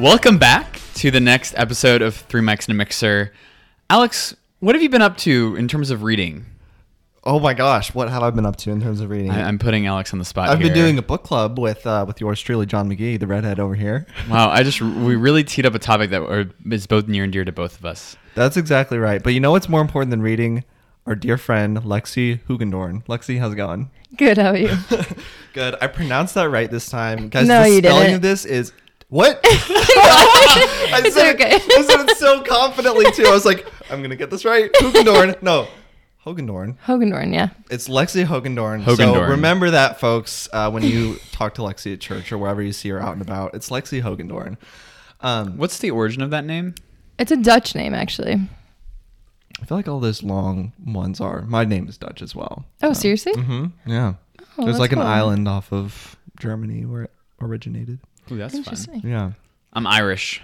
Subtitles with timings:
[0.00, 3.34] Welcome back to the next episode of Three Mics and a Mixer.
[3.90, 6.46] Alex, what have you been up to in terms of reading?
[7.22, 9.30] Oh my gosh, what have I been up to in terms of reading?
[9.30, 10.48] I, I'm putting Alex on the spot.
[10.48, 13.60] I've been doing a book club with uh, with yours truly, John McGee, the redhead
[13.60, 14.06] over here.
[14.30, 17.32] Wow, I just we really teed up a topic that are, is both near and
[17.32, 18.16] dear to both of us.
[18.34, 19.22] That's exactly right.
[19.22, 20.64] But you know what's more important than reading?
[21.04, 23.04] Our dear friend Lexi Hugendorn.
[23.04, 23.90] Lexi, how's it going?
[24.16, 24.74] Good, how are you?
[25.52, 25.76] Good.
[25.82, 27.46] I pronounced that right this time, guys.
[27.46, 28.14] No, the you spelling didn't.
[28.14, 28.72] of this is
[29.10, 29.40] what?
[29.44, 31.56] I It's said okay.
[31.56, 33.24] It, I said it so confidently too.
[33.26, 34.72] I was like, I'm gonna get this right.
[34.72, 35.40] Hugendorn.
[35.42, 35.68] No,
[36.24, 36.76] Hogendorn.
[36.86, 37.50] Hogendorn, yeah.
[37.70, 38.84] It's Lexi Hogendorn.
[38.96, 42.72] So remember that, folks, uh, when you talk to Lexi at church or wherever you
[42.72, 43.54] see her out and about.
[43.54, 44.56] It's Lexi Hogendorn.
[45.20, 46.74] Um, What's the origin of that name?
[47.18, 48.34] It's a Dutch name, actually.
[49.60, 51.42] I feel like all those long ones are.
[51.42, 52.64] My name is Dutch as well.
[52.82, 53.32] Oh, seriously?
[53.32, 54.14] Mm-hmm, Yeah.
[54.40, 57.98] Oh, There's that's like an island off of Germany where it originated.
[58.30, 58.58] Ooh, that's fun.
[58.60, 59.00] Interesting.
[59.04, 59.32] Yeah.
[59.72, 60.42] I'm Irish.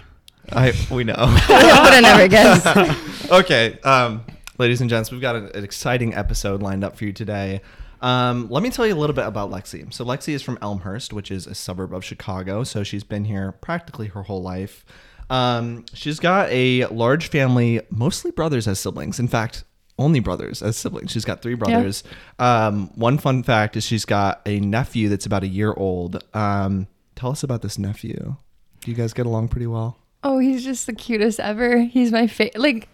[0.51, 1.15] I we know.
[1.17, 3.31] I would have never guessed.
[3.31, 4.23] okay, um,
[4.57, 7.61] ladies and gents, we've got an, an exciting episode lined up for you today.
[8.01, 9.91] Um, let me tell you a little bit about Lexi.
[9.93, 12.63] So Lexi is from Elmhurst, which is a suburb of Chicago.
[12.63, 14.85] So she's been here practically her whole life.
[15.29, 19.19] Um, she's got a large family, mostly brothers as siblings.
[19.19, 19.63] In fact,
[19.99, 21.11] only brothers as siblings.
[21.11, 22.03] She's got three brothers.
[22.39, 26.23] Um, one fun fact is she's got a nephew that's about a year old.
[26.33, 28.35] Um, tell us about this nephew.
[28.81, 29.97] Do you guys get along pretty well?
[30.23, 31.79] Oh, he's just the cutest ever.
[31.79, 32.59] He's my favorite.
[32.59, 32.87] Like,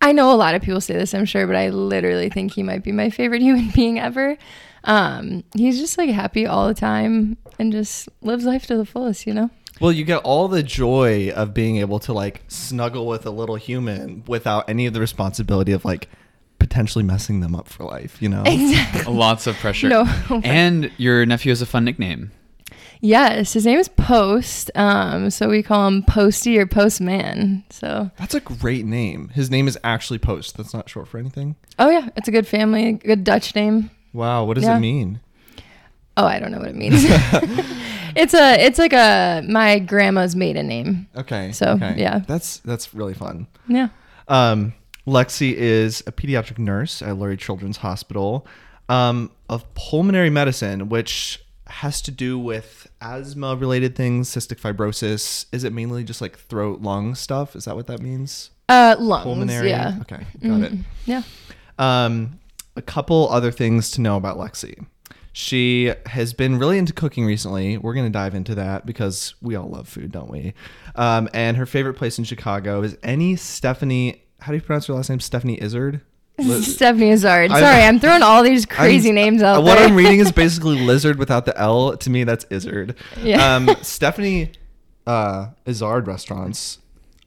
[0.00, 2.62] I know a lot of people say this, I'm sure, but I literally think he
[2.62, 4.36] might be my favorite human being ever.
[4.84, 9.26] Um, he's just like happy all the time and just lives life to the fullest,
[9.26, 9.50] you know?
[9.80, 13.56] Well, you get all the joy of being able to like snuggle with a little
[13.56, 16.08] human without any of the responsibility of like
[16.58, 18.42] potentially messing them up for life, you know?
[18.46, 19.12] Exactly.
[19.12, 19.88] Lots of pressure.
[19.88, 20.06] No.
[20.44, 22.30] And your nephew has a fun nickname.
[23.04, 24.70] Yes, his name is Post.
[24.74, 27.62] Um, so we call him Posty or Postman.
[27.68, 29.28] So, That's a great name.
[29.28, 30.56] His name is actually Post.
[30.56, 31.54] That's not short for anything.
[31.78, 33.90] oh yeah, it's a good family, good Dutch name.
[34.14, 34.78] Wow, what does Yeah.
[34.78, 35.20] it mean?
[36.16, 36.94] Oh, I don't know what it means.
[38.16, 41.06] it's a, it's like a my grandma's maiden name.
[41.14, 41.52] Okay.
[41.52, 41.96] So, okay.
[41.98, 42.20] yeah.
[42.20, 43.48] That's that's really fun.
[43.68, 43.88] Yeah.
[44.28, 44.72] Um,
[45.06, 48.46] Lexi is a pediatric nurse at Lurie Children's Hospital
[48.88, 55.46] um, of pulmonary medicine, which has to do with asthma related things, cystic fibrosis.
[55.52, 57.56] Is it mainly just like throat, lung stuff?
[57.56, 58.50] Is that what that means?
[58.68, 59.24] Uh, lungs.
[59.24, 59.68] Pulmonary?
[59.70, 59.98] Yeah.
[60.02, 60.72] Okay, got it.
[60.72, 60.84] Mhm.
[61.06, 61.22] Yeah.
[61.78, 62.38] Um,
[62.76, 64.84] a couple other things to know about Lexi.
[65.32, 67.76] She has been really into cooking recently.
[67.76, 70.54] We're going to dive into that because we all love food, don't we?
[70.94, 74.22] Um, and her favorite place in Chicago is any Stephanie.
[74.40, 75.18] How do you pronounce her last name?
[75.20, 76.02] Stephanie Izard?
[76.38, 77.50] Li- Stephanie Izard.
[77.50, 79.86] Sorry, I'm throwing all these crazy I'm- names out what there.
[79.88, 81.96] I'm reading is basically lizard without the L.
[81.96, 82.96] To me, that's Izard.
[83.22, 83.54] Yeah.
[83.56, 84.52] Um, Stephanie
[85.06, 86.78] uh, Izard restaurants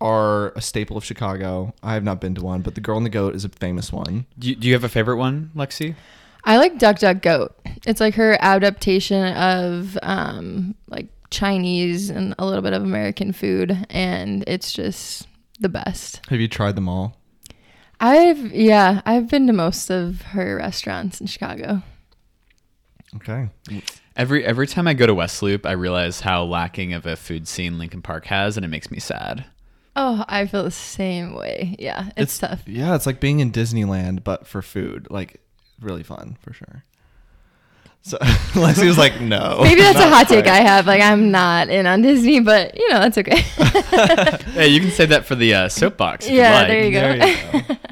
[0.01, 1.73] are a staple of Chicago.
[1.81, 3.91] I have not been to one, but the Girl and the Goat is a famous
[3.91, 4.25] one.
[4.37, 5.95] Do you, do you have a favorite one, Lexi?
[6.43, 7.55] I like Duck Duck Goat.
[7.85, 13.85] It's like her adaptation of um, like Chinese and a little bit of American food,
[13.89, 15.27] and it's just
[15.59, 16.21] the best.
[16.29, 17.17] Have you tried them all?
[17.99, 21.81] I've yeah, I've been to most of her restaurants in Chicago.
[23.15, 23.49] Okay.
[24.15, 27.47] Every every time I go to West Loop, I realize how lacking of a food
[27.47, 29.45] scene Lincoln Park has, and it makes me sad.
[29.95, 31.75] Oh, I feel the same way.
[31.79, 32.61] Yeah, it's, tough.
[32.67, 35.07] Yeah, it's like being in Disneyland, but for food.
[35.09, 35.41] Like,
[35.81, 36.83] really fun for sure.
[38.01, 38.17] So
[38.53, 39.59] Lexi was like, no.
[39.61, 40.53] Maybe that's a hot take quite.
[40.53, 40.87] I have.
[40.87, 43.41] Like I'm not in on Disney, but you know that's okay.
[44.53, 46.25] Hey, you can say that for the uh, soapbox.
[46.25, 46.67] If you'd yeah, like.
[46.67, 46.99] there you go.
[46.99, 47.75] There you go.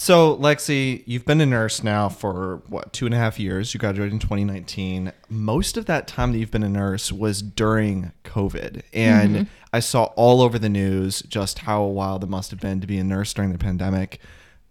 [0.00, 3.74] So, Lexi, you've been a nurse now for what, two and a half years?
[3.74, 5.12] You graduated in 2019.
[5.28, 8.82] Most of that time that you've been a nurse was during COVID.
[8.92, 9.42] And Mm-hmm.
[9.72, 12.98] I saw all over the news just how wild it must have been to be
[12.98, 14.20] a nurse during the pandemic.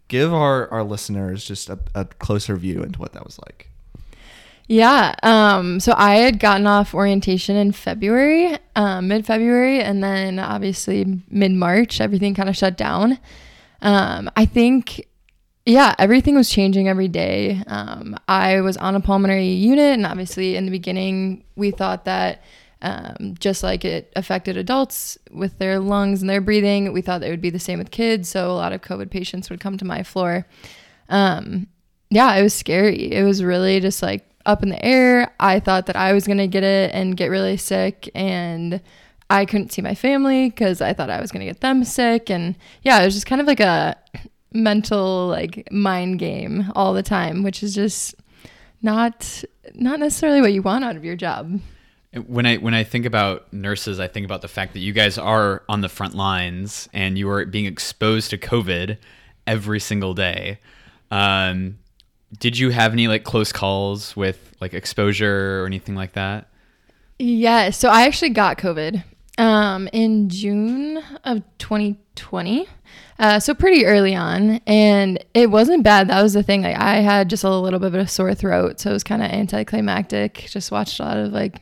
[0.07, 3.69] Give our, our listeners just a, a closer view into what that was like.
[4.67, 5.15] Yeah.
[5.23, 11.21] Um, so I had gotten off orientation in February, um, mid February, and then obviously
[11.29, 13.17] mid March, everything kind of shut down.
[13.81, 15.07] Um, I think,
[15.65, 17.63] yeah, everything was changing every day.
[17.67, 22.43] Um, I was on a pulmonary unit, and obviously in the beginning, we thought that.
[22.79, 27.31] Um, just like it affected adults with their lungs and their breathing, we thought it
[27.31, 28.29] would be the same with kids.
[28.29, 30.45] So a lot of COVID patients would come to my floor.
[31.09, 31.65] Um,
[32.11, 33.11] yeah, it was scary.
[33.11, 35.31] It was really just like up in the air.
[35.39, 38.09] I thought that I was going to get it and get really sick.
[38.15, 38.81] And
[39.29, 42.29] I couldn't see my family because I thought I was going to get them sick.
[42.31, 43.95] And yeah, it was just kind of like a
[44.53, 48.15] mental, like mind game all the time, which is just
[48.81, 51.59] not not necessarily what you want out of your job.
[52.25, 55.17] when I when I think about nurses, I think about the fact that you guys
[55.17, 58.97] are on the front lines and you are being exposed to COVID
[59.45, 60.59] every single day.
[61.11, 61.79] Um,
[62.39, 66.47] did you have any like close calls with like exposure or anything like that?
[67.19, 69.03] Yeah, so I actually got COVID
[69.37, 72.67] um, in June of 2020.
[73.19, 76.07] Uh, so pretty early on, and it wasn't bad.
[76.09, 76.61] That was the thing.
[76.61, 79.23] Like I had just a little bit of a sore throat, so it was kind
[79.23, 80.45] of anticlimactic.
[80.49, 81.61] Just watched a lot of like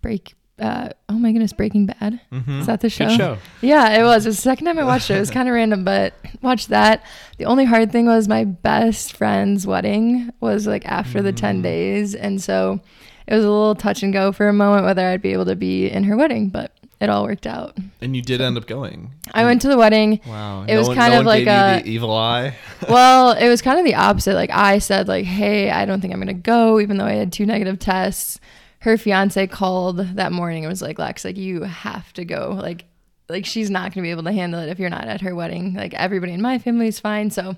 [0.00, 0.34] break.
[0.58, 2.20] Uh, oh my goodness, Breaking Bad.
[2.32, 3.08] Is that the show?
[3.08, 3.38] show.
[3.60, 4.26] Yeah, it was.
[4.26, 5.16] It was the second time I watched it.
[5.16, 7.04] It was kind of random, but watched that.
[7.38, 12.14] The only hard thing was my best friend's wedding was like after the 10 days.
[12.14, 12.80] And so
[13.26, 15.56] it was a little touch and go for a moment whether I'd be able to
[15.56, 17.76] be in her wedding, but it all worked out.
[18.00, 19.12] And you did end up going.
[19.32, 20.20] I went to the wedding.
[20.26, 20.64] Wow.
[20.66, 22.56] It was kind of like a- the evil eye.
[22.88, 24.34] well, it was kind of the opposite.
[24.34, 27.32] Like I said, like, hey, I don't think I'm gonna go, even though I had
[27.32, 28.40] two negative tests.
[28.80, 32.56] Her fiance called that morning and was like, Lex, like you have to go.
[32.60, 32.84] Like,
[33.28, 35.74] like she's not gonna be able to handle it if you're not at her wedding.
[35.74, 37.30] Like everybody in my family is fine.
[37.30, 37.56] So,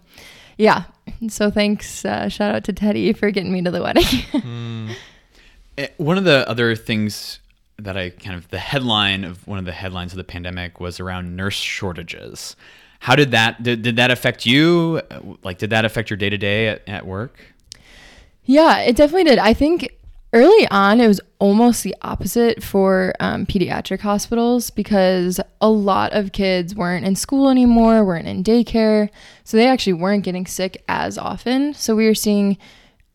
[0.56, 0.84] yeah.
[1.28, 2.04] So thanks.
[2.04, 4.90] Uh, shout out to Teddy for getting me to the wedding.
[5.78, 7.38] Eh, One of the other things
[7.78, 11.00] that I kind of the headline of one of the headlines of the pandemic was
[11.00, 12.56] around nurse shortages.
[12.98, 15.00] How did that did, did that affect you?
[15.42, 17.38] Like, did that affect your day to day at work?
[18.44, 19.38] Yeah, it definitely did.
[19.38, 19.88] I think
[20.32, 26.32] early on it was almost the opposite for um, pediatric hospitals because a lot of
[26.32, 29.08] kids weren't in school anymore, weren't in daycare,
[29.44, 31.74] so they actually weren't getting sick as often.
[31.74, 32.58] So we were seeing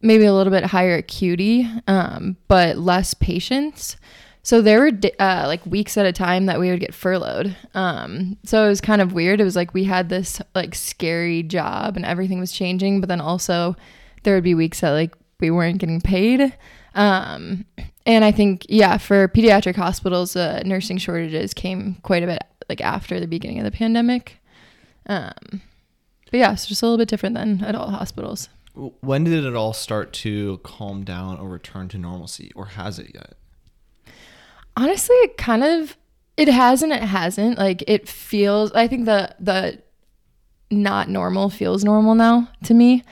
[0.02, 3.98] maybe a little bit higher acuity, um, but less patients.
[4.44, 7.56] So there were uh, like weeks at a time that we would get furloughed.
[7.74, 9.42] Um, so it was kind of weird.
[9.42, 13.22] It was like we had this like scary job and everything was changing, but then
[13.22, 13.76] also
[14.22, 16.56] there would be weeks that like we weren't getting paid.
[16.96, 17.66] Um,
[18.06, 22.82] and I think yeah, for pediatric hospitals, uh, nursing shortages came quite a bit like
[22.82, 24.40] after the beginning of the pandemic.
[25.08, 25.62] Um,
[26.32, 28.50] but yeah, it's just a little bit different than adult hospitals.
[28.74, 33.12] When did it all start to calm down or return to normalcy, or has it
[33.14, 33.36] yet?
[34.78, 35.98] honestly it kind of
[36.38, 39.82] it has and it hasn't like it feels i think the the
[40.72, 43.04] not normal feels normal now to me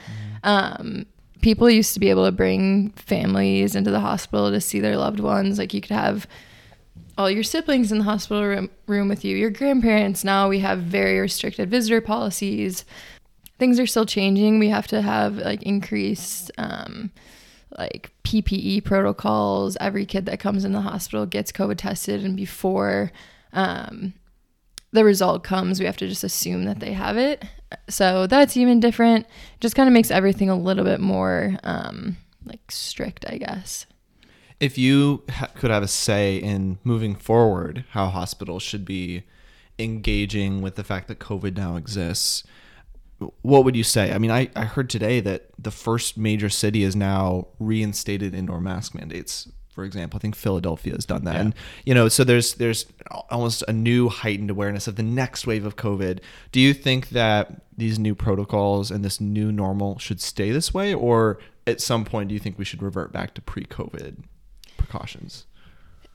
[0.42, 1.06] um
[1.44, 5.20] people used to be able to bring families into the hospital to see their loved
[5.20, 6.26] ones like you could have
[7.16, 10.78] all your siblings in the hospital room, room with you your grandparents now we have
[10.78, 12.84] very restricted visitor policies
[13.58, 17.12] things are still changing we have to have like increased um
[17.78, 19.76] like PPE protocols.
[19.80, 23.12] Every kid that comes in the hospital gets COVID tested, and before
[23.52, 24.14] um,
[24.92, 27.44] the result comes, we have to just assume that they have it.
[27.88, 29.26] So that's even different.
[29.60, 33.86] Just kind of makes everything a little bit more um, like strict, I guess.
[34.60, 39.24] If you ha- could have a say in moving forward, how hospitals should be
[39.78, 42.44] engaging with the fact that COVID now exists,
[43.42, 44.12] what would you say?
[44.12, 48.60] I mean, I, I heard today that the first major city is now reinstated indoor
[48.60, 49.48] mask mandates.
[49.74, 51.54] For example, I think Philadelphia has done that, and
[51.84, 52.86] you know, so there's there's
[53.28, 56.20] almost a new heightened awareness of the next wave of COVID.
[56.52, 60.94] Do you think that these new protocols and this new normal should stay this way,
[60.94, 64.22] or at some point do you think we should revert back to pre-COVID
[64.76, 65.46] precautions?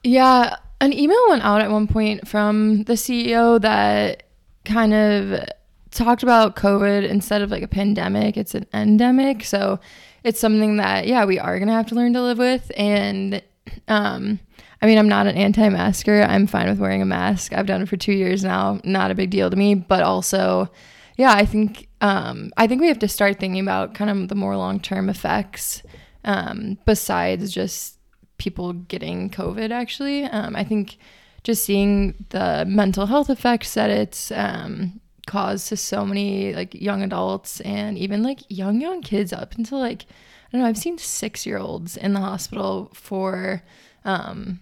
[0.02, 4.22] Yeah, an email went out at one point from the CEO that
[4.64, 5.44] kind of
[5.90, 9.44] talked about COVID instead of like a pandemic, it's an endemic.
[9.44, 9.80] So
[10.24, 12.70] it's something that, yeah, we are going to have to learn to live with.
[12.76, 13.42] And,
[13.88, 14.38] um,
[14.82, 16.22] I mean, I'm not an anti masker.
[16.22, 17.52] I'm fine with wearing a mask.
[17.52, 18.80] I've done it for two years now.
[18.84, 19.74] Not a big deal to me.
[19.74, 20.70] But also,
[21.16, 24.34] yeah, I think, um, I think we have to start thinking about kind of the
[24.34, 25.82] more long term effects
[26.24, 27.98] um, besides just
[28.38, 30.24] people getting COVID, actually.
[30.24, 30.96] Um, I think
[31.42, 37.02] just seeing the mental health effects that it's, um, caused to so many like young
[37.02, 40.06] adults and even like young young kids up until like
[40.52, 43.62] I don't know I've seen 6 year olds in the hospital for
[44.04, 44.60] um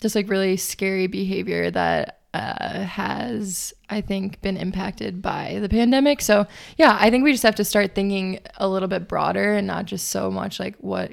[0.00, 6.20] just like really scary behavior that uh, has I think been impacted by the pandemic.
[6.20, 9.66] So yeah, I think we just have to start thinking a little bit broader and
[9.66, 11.12] not just so much like what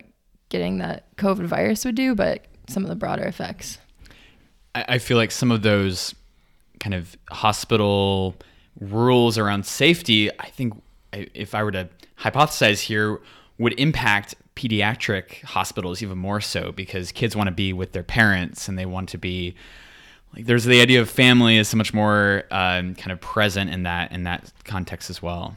[0.50, 3.78] getting that COVID virus would do, but some of the broader effects.
[4.76, 6.16] I feel like some of those
[6.80, 8.36] kind of hospital
[8.80, 10.74] rules around safety, I think
[11.12, 13.22] if I were to hypothesize here,
[13.58, 18.68] would impact pediatric hospitals even more so because kids want to be with their parents
[18.68, 19.56] and they want to be
[20.36, 23.84] like there's the idea of family is so much more um, kind of present in
[23.84, 25.56] that in that context as well.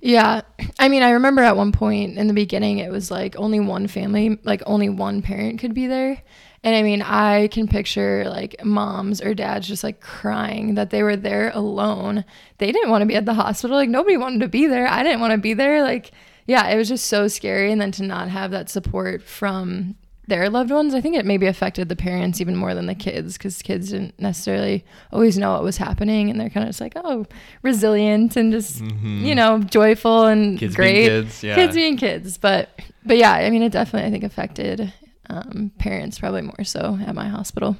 [0.00, 0.40] Yeah.
[0.80, 3.86] I mean, I remember at one point in the beginning, it was like only one
[3.86, 6.20] family, like only one parent could be there.
[6.64, 11.04] And I mean, I can picture like moms or dads just like crying that they
[11.04, 12.24] were there alone.
[12.58, 13.76] They didn't want to be at the hospital.
[13.76, 14.88] Like nobody wanted to be there.
[14.88, 15.82] I didn't want to be there.
[15.84, 16.10] Like,
[16.46, 17.70] yeah, it was just so scary.
[17.72, 19.96] And then to not have that support from
[20.28, 23.36] their loved ones, I think it maybe affected the parents even more than the kids
[23.36, 26.30] because kids didn't necessarily always know what was happening.
[26.30, 27.26] And they're kind of just like, oh,
[27.62, 31.06] resilient and just, you know, joyful and Kids being great.
[31.08, 31.54] kids, yeah.
[31.56, 32.38] Kids being kids.
[32.38, 32.70] But,
[33.04, 34.92] but yeah, I mean, it definitely, I think, affected
[35.28, 37.76] um, parents probably more so at my hospital.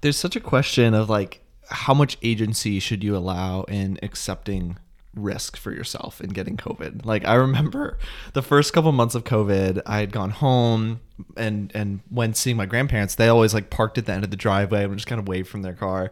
[0.00, 4.78] There's such a question of like how much agency should you allow in accepting
[5.14, 7.04] risk for yourself in getting COVID.
[7.04, 7.98] Like I remember
[8.32, 11.00] the first couple months of COVID, I had gone home
[11.36, 14.36] and and when seeing my grandparents, they always like parked at the end of the
[14.36, 16.10] driveway and would just kind of wave from their car.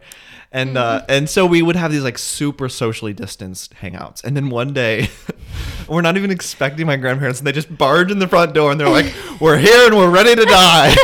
[0.51, 4.23] And uh and so we would have these like super socially distanced hangouts.
[4.23, 5.09] And then one day
[5.87, 8.79] we're not even expecting my grandparents and they just barge in the front door and
[8.79, 10.95] they're like, "We're here and we're ready to die."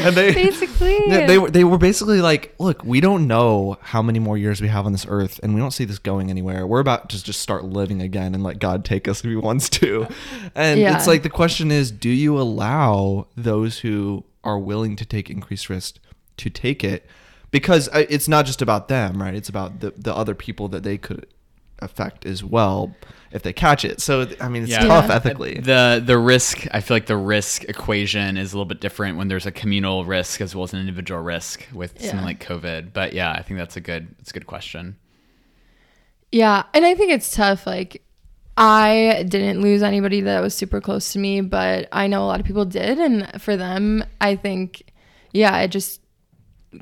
[0.00, 0.98] and they Basically.
[1.08, 4.60] yeah, they were they were basically like, look, we don't know how many more years
[4.60, 6.66] we have on this earth, and we don't see this going anywhere.
[6.66, 9.68] We're about to just start living again and let God take us if He wants
[9.70, 10.06] to.
[10.54, 10.96] And Yeah.
[10.96, 13.05] it's like the question is, do you allow
[13.36, 15.98] those who are willing to take increased risk
[16.38, 17.06] to take it?
[17.50, 19.34] Because uh, it's not just about them, right?
[19.34, 21.26] It's about the the other people that they could
[21.80, 22.94] affect as well
[23.32, 24.00] if they catch it.
[24.00, 24.86] So I mean, it's Yeah.
[24.86, 25.16] tough Yeah.
[25.16, 25.54] ethically.
[25.60, 29.28] The the risk, I feel like the risk equation is a little bit different when
[29.28, 32.92] there's a communal risk as well as an individual risk with something like COVID.
[32.92, 34.96] But yeah, I think that's a good it's a good question.
[36.32, 37.66] Yeah, and I think it's tough.
[37.66, 38.02] Like,
[38.56, 42.40] I didn't lose anybody that was super close to me, but I know a lot
[42.40, 44.92] of people did, and for them, I think,
[45.32, 46.00] yeah, it just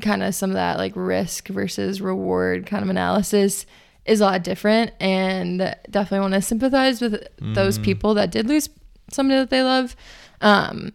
[0.00, 3.66] kind of some of that like risk versus reward kind of analysis
[4.04, 8.68] is a lot different, and definitely want to sympathize with those people that did lose
[9.10, 9.96] somebody that they love.
[10.40, 10.92] Um,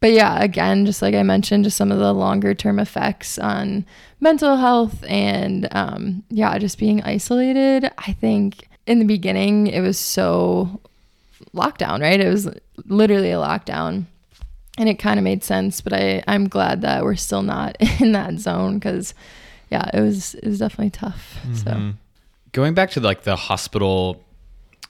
[0.00, 3.84] but yeah, again, just like I mentioned, just some of the longer term effects on
[4.20, 7.90] mental health and um, yeah, just being isolated.
[7.98, 10.80] I think in the beginning it was so
[11.54, 12.20] lockdown, right?
[12.20, 12.48] It was
[12.86, 14.04] literally a lockdown.
[14.78, 18.12] And it kind of made sense, but I, I'm glad that we're still not in
[18.12, 19.14] that zone because
[19.70, 21.38] yeah, it was it was definitely tough.
[21.54, 21.90] So mm-hmm.
[22.52, 24.24] Going back to like the hospital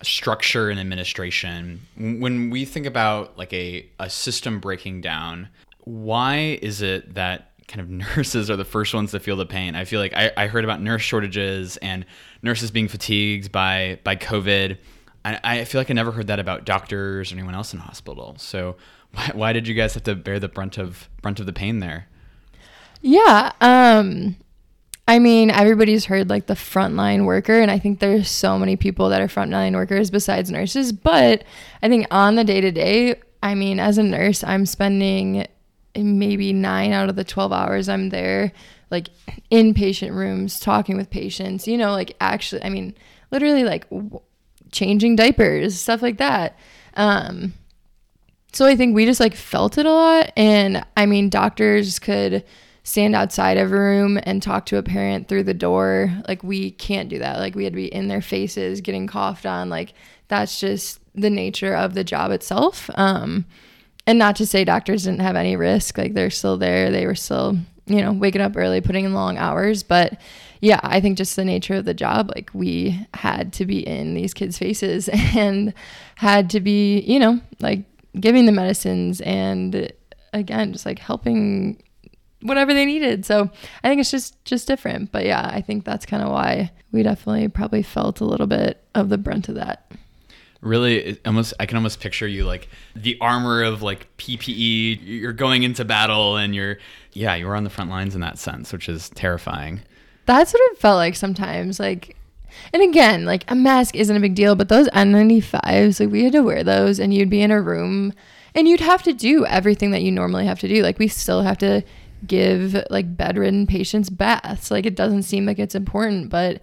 [0.03, 5.49] structure and administration, when we think about like a, a system breaking down,
[5.85, 9.75] why is it that kind of nurses are the first ones to feel the pain?
[9.75, 12.05] I feel like I, I heard about nurse shortages and
[12.47, 14.79] nurses being fatigued by by COVID.
[15.25, 18.37] I, I feel like I never heard that about doctors or anyone else in hospital.
[18.39, 18.77] So
[19.13, 21.81] why, why did you guys have to bear the brunt of brunt of the pain
[21.81, 22.09] there?
[23.03, 23.53] Yeah.
[23.61, 24.37] Um
[25.09, 29.09] I mean, everybody's heard like the frontline worker, and I think there's so many people
[29.11, 30.93] that are frontline workers besides nurses.
[30.93, 31.45] But
[31.81, 35.47] I think on the day to day, I mean, as a nurse, I'm spending
[35.95, 38.53] maybe nine out of the 12 hours I'm there,
[38.91, 39.09] like
[39.51, 42.95] inpatient rooms, talking with patients, you know, like actually, I mean,
[43.31, 44.21] literally like w-
[44.73, 46.57] changing diapers, stuff like that.
[46.95, 47.55] Um,
[48.53, 50.33] so I think we just like felt it a lot.
[50.37, 52.45] And I mean, doctors could
[52.85, 56.13] stand outside of a room and talk to a parent through the door.
[56.29, 57.39] Like we can't do that.
[57.39, 59.69] Like we had to be in their faces, getting coughed on.
[59.69, 59.93] Like
[60.29, 62.89] that's just the nature of the job itself.
[62.95, 63.45] Um,
[64.07, 65.99] and not to say doctors didn't have any risk.
[65.99, 66.91] Like they're still there.
[66.91, 69.83] They were still, you know, waking up early, putting in long hours.
[69.83, 70.21] But
[70.61, 74.15] yeah, I think just the nature of the job, like we had to be in
[74.15, 75.73] these kids' faces and
[76.17, 77.85] had to be, you know, like
[78.19, 79.93] giving the medicines and
[80.33, 81.83] again, just like helping
[82.43, 83.25] whatever they needed.
[83.25, 83.51] So
[83.83, 85.13] I think it's just just different.
[85.13, 88.83] But yeah, I think that's kind of why we definitely probably felt a little bit
[88.95, 89.91] of the brunt of that.
[90.67, 95.63] Really almost i can almost picture you like the armor of like ppe you're going
[95.63, 96.77] into battle and you're
[97.13, 99.81] yeah you were on the front lines in that sense which is terrifying
[100.27, 101.79] That's what it felt like sometimes.
[101.79, 102.17] Like,
[102.73, 106.33] and again, like a mask isn't a big deal, but those N95s, like we had
[106.33, 108.13] to wear those, and you'd be in a room,
[108.55, 110.83] and you'd have to do everything that you normally have to do.
[110.83, 111.83] Like we still have to
[112.27, 114.71] give like bedridden patients baths.
[114.71, 116.61] Like it doesn't seem like it's important, but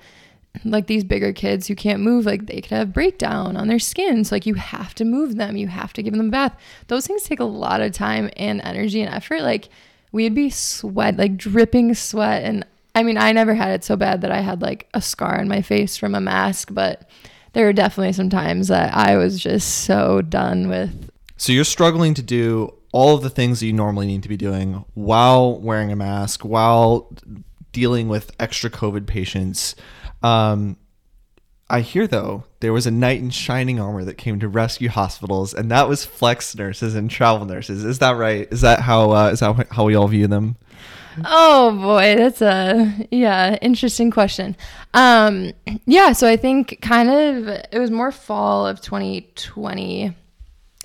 [0.63, 4.23] like these bigger kids who can't move, like they could have breakdown on their skin.
[4.23, 6.55] So like you have to move them, you have to give them a bath.
[6.87, 9.41] Those things take a lot of time and energy and effort.
[9.41, 9.69] Like
[10.11, 12.43] we'd be sweat, like dripping sweat.
[12.43, 15.39] And I mean, I never had it so bad that I had like a scar
[15.39, 17.09] on my face from a mask, but
[17.53, 21.09] there were definitely some times that I was just so done with.
[21.37, 24.37] So you're struggling to do all of the things that you normally need to be
[24.37, 27.11] doing while wearing a mask, while
[27.71, 29.75] dealing with extra COVID patients.
[30.23, 30.77] Um,
[31.69, 35.53] I hear though there was a knight in shining armor that came to rescue hospitals,
[35.53, 37.83] and that was flex nurses and travel nurses.
[37.83, 38.47] Is that right?
[38.51, 40.55] Is that how uh, is that how we all view them?
[41.25, 44.55] Oh boy, that's a yeah, interesting question.
[44.93, 45.51] Um
[45.85, 50.15] yeah, so I think kind of it was more fall of 2020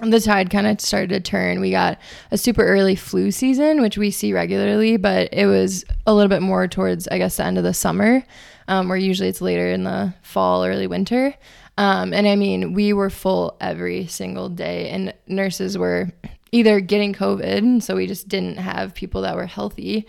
[0.01, 1.61] the tide kind of started to turn.
[1.61, 1.99] We got
[2.31, 6.43] a super early flu season, which we see regularly, but it was a little bit
[6.43, 8.25] more towards, I guess, the end of the summer,
[8.69, 11.35] um, where usually it's later in the fall, early winter.
[11.77, 16.13] Um, and I mean, we were full every single day, and nurses were
[16.53, 20.07] either getting COVID, so we just didn't have people that were healthy,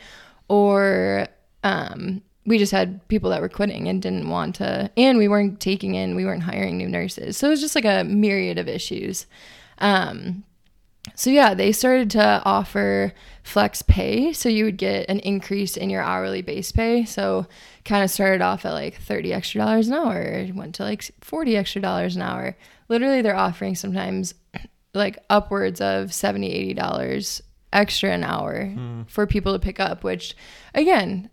[0.48, 1.28] or
[1.64, 5.60] um, we just had people that were quitting and didn't want to, and we weren't
[5.60, 7.38] taking in, we weren't hiring new nurses.
[7.38, 9.28] So it was just like a myriad of issues.
[9.78, 10.44] Um,
[11.16, 13.14] so yeah, they started to offer
[13.44, 17.06] flex pay, so you would get an increase in your hourly base pay.
[17.06, 17.48] So
[17.86, 21.58] kind of started off at like 30 extra dollars an hour, went to like 40
[21.58, 22.56] extra dollars an hour.
[22.88, 24.34] Literally they're offering sometimes
[24.94, 29.10] like upwards of 70, 80 dollars extra an hour mm.
[29.10, 30.36] for people to pick up, which
[30.74, 31.30] again,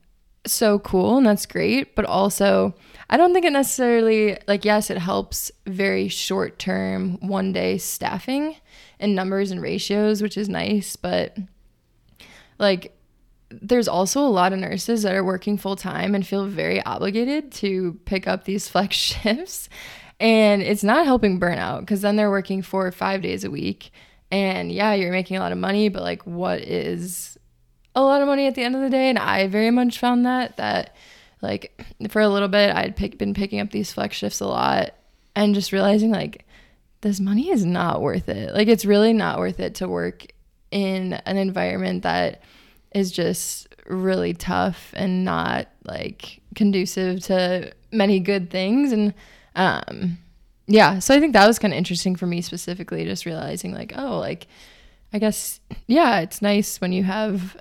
[0.46, 2.74] so cool and that's great, but also
[3.10, 8.56] I don't think it necessarily like yes, it helps very short term one day staffing
[8.98, 11.36] and numbers and ratios, which is nice, but
[12.58, 12.96] like
[13.48, 17.52] there's also a lot of nurses that are working full time and feel very obligated
[17.52, 19.68] to pick up these flex shifts.
[20.18, 23.90] And it's not helping burnout because then they're working four or five days a week.
[24.30, 27.38] And yeah, you're making a lot of money, but like, what is
[27.94, 29.10] a lot of money at the end of the day?
[29.10, 30.96] And I very much found that, that
[31.42, 34.94] like for a little bit, I'd pick, been picking up these flex shifts a lot
[35.36, 36.45] and just realizing like
[37.00, 38.54] this money is not worth it.
[38.54, 40.26] Like it's really not worth it to work
[40.70, 42.42] in an environment that
[42.94, 49.14] is just really tough and not like conducive to many good things and
[49.54, 50.18] um
[50.68, 53.92] yeah, so I think that was kind of interesting for me specifically just realizing like
[53.96, 54.48] oh like
[55.12, 57.56] I guess yeah, it's nice when you have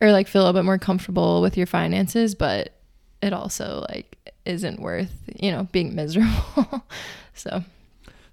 [0.00, 2.80] or like feel a little bit more comfortable with your finances, but
[3.22, 6.84] it also like isn't worth you know being miserable
[7.34, 7.62] so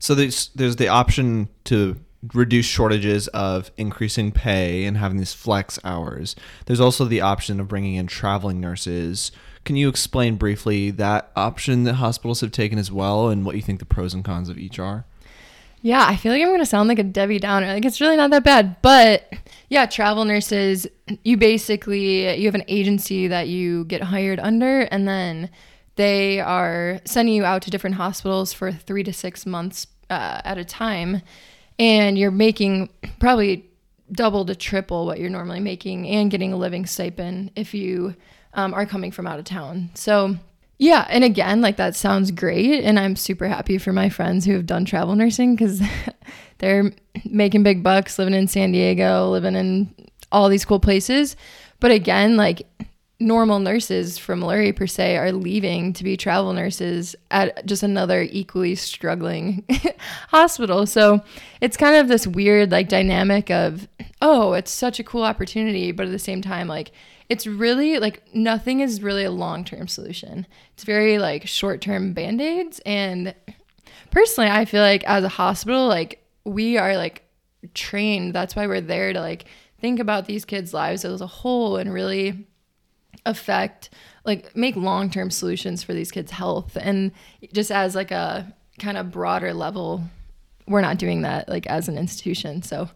[0.04, 1.96] so there's there's the option to
[2.34, 6.36] reduce shortages of increasing pay and having these flex hours
[6.66, 9.32] there's also the option of bringing in traveling nurses
[9.63, 13.62] can you explain briefly that option that hospitals have taken as well and what you
[13.62, 15.06] think the pros and cons of each are
[15.86, 17.68] yeah, I feel like I'm going to sound like a Debbie Downer.
[17.68, 18.82] Like it's really not that bad.
[18.82, 19.34] But
[19.68, 20.88] yeah, travel nurses,
[21.26, 25.50] you basically you have an agency that you get hired under and then
[25.96, 30.58] they are sending you out to different hospitals for 3 to 6 months uh, at
[30.58, 31.21] a time
[31.80, 33.69] and you're making probably
[34.12, 38.15] double to triple what you're normally making and getting a living stipend if you
[38.54, 39.89] um, are coming from out of town.
[39.95, 40.36] So
[40.78, 44.54] yeah, and again, like that sounds great, and I'm super happy for my friends who
[44.54, 45.82] have done travel nursing because
[46.58, 46.91] they're
[47.26, 49.93] making big bucks, living in San Diego, living in
[50.32, 51.36] all these cool places.
[51.80, 52.67] But again, like
[53.24, 58.22] normal nurses from Lurie per se are leaving to be travel nurses at just another
[58.22, 59.66] equally struggling
[60.30, 60.86] hospital.
[60.86, 61.24] So
[61.62, 63.88] it's kind of this weird like dynamic of,
[64.22, 66.92] oh, it's such a cool opportunity, but at the same time, like
[67.30, 70.46] it's really like nothing is really a long term solution.
[70.74, 72.80] It's very like short term band aids.
[72.86, 73.34] And
[74.12, 77.24] personally, I feel like as a hospital, like we are like
[77.74, 78.34] trained.
[78.34, 79.46] That's why we're there to like
[79.80, 82.46] think about these kids' lives as a whole and really
[83.26, 83.89] affect
[84.26, 86.78] like make long term solutions for these kids' health.
[86.80, 87.12] And
[87.52, 90.04] just as like a kind of broader level,
[90.67, 92.62] we're not doing that like as an institution.
[92.62, 92.89] So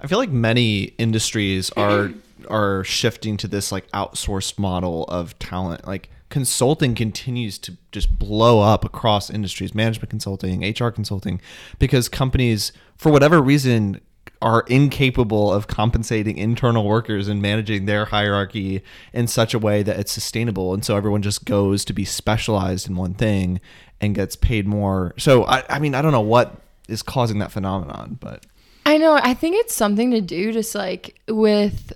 [0.00, 2.10] I feel like many industries are
[2.48, 5.86] are shifting to this like outsourced model of talent.
[5.86, 11.40] Like consulting continues to just blow up across industries, management consulting, HR consulting,
[11.78, 14.00] because companies, for whatever reason,
[14.40, 19.98] are incapable of compensating internal workers and managing their hierarchy in such a way that
[19.98, 20.74] it's sustainable.
[20.74, 23.60] And so everyone just goes to be specialized in one thing
[24.00, 25.14] and gets paid more.
[25.18, 28.46] So, I, I mean, I don't know what is causing that phenomenon, but.
[28.86, 29.18] I know.
[29.20, 31.92] I think it's something to do just like with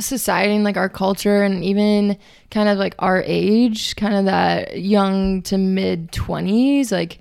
[0.00, 2.18] society and like our culture and even
[2.50, 7.18] kind of like our age, kind of that young to mid 20s, like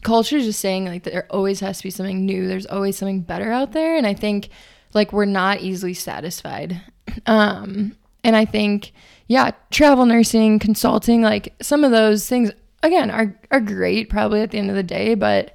[0.00, 2.46] culture is just saying like there always has to be something new.
[2.48, 3.96] There's always something better out there.
[3.96, 4.50] And I think
[4.94, 6.80] like we're not easily satisfied.
[7.26, 8.92] Um, and I think,
[9.26, 12.52] yeah, travel nursing, consulting, like some of those things
[12.84, 15.52] again are are great probably at the end of the day, but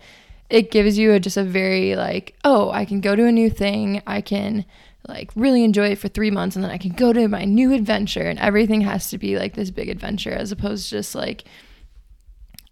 [0.50, 3.50] it gives you a, just a very like, oh, I can go to a new
[3.50, 4.02] thing.
[4.06, 4.66] I can
[5.08, 7.74] like really enjoy it for three months and then I can go to my new
[7.74, 11.46] adventure and everything has to be like this big adventure as opposed to just like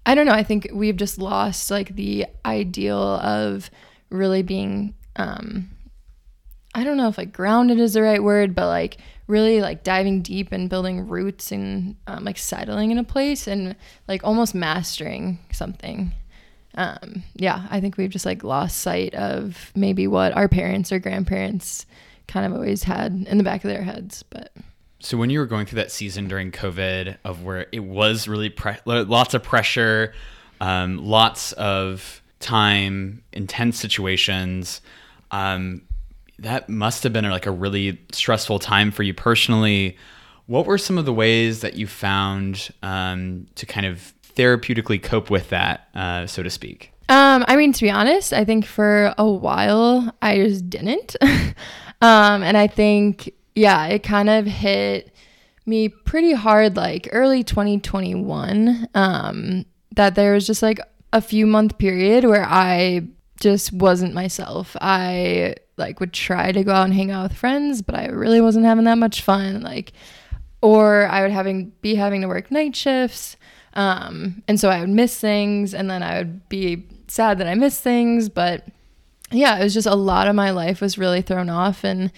[0.06, 0.34] I don't know.
[0.34, 3.70] I think we've just lost like the ideal of
[4.10, 5.70] really being um
[6.76, 10.22] I don't know if like grounded is the right word, but like really like diving
[10.22, 13.76] deep and building roots and um, like settling in a place and
[14.08, 16.12] like almost mastering something.
[16.76, 20.98] Um, yeah, I think we've just like lost sight of maybe what our parents or
[20.98, 21.86] grandparents
[22.28, 24.24] kind of always had in the back of their heads.
[24.24, 24.52] But
[25.04, 28.50] so when you were going through that season during COVID, of where it was really
[28.50, 30.14] pre- lots of pressure,
[30.62, 34.82] um, lots of time, intense situations.
[35.32, 35.82] Um,
[36.40, 39.98] that must have been like a really stressful time for you personally.
[40.46, 45.30] What were some of the ways that you found um, to kind of therapeutically cope
[45.30, 46.94] with that, uh, so to speak?
[47.10, 51.18] Um, I mean, to be honest, I think for a while I just didn't.
[51.22, 55.14] um, and I think, yeah, it kind of hit
[55.66, 60.80] me pretty hard like early 2021 um, that there was just like
[61.14, 63.08] a few month period where I
[63.40, 64.76] just wasn't myself.
[64.82, 68.42] I like would try to go out and hang out with friends, but I really
[68.42, 69.62] wasn't having that much fun.
[69.62, 69.94] Like,
[70.62, 73.38] or I would having be having to work night shifts,
[73.74, 77.56] um, and so I would miss things, and then I would be sad that I
[77.56, 78.30] missed things.
[78.30, 78.66] But
[79.32, 82.12] yeah, it was just a lot of my life was really thrown off, and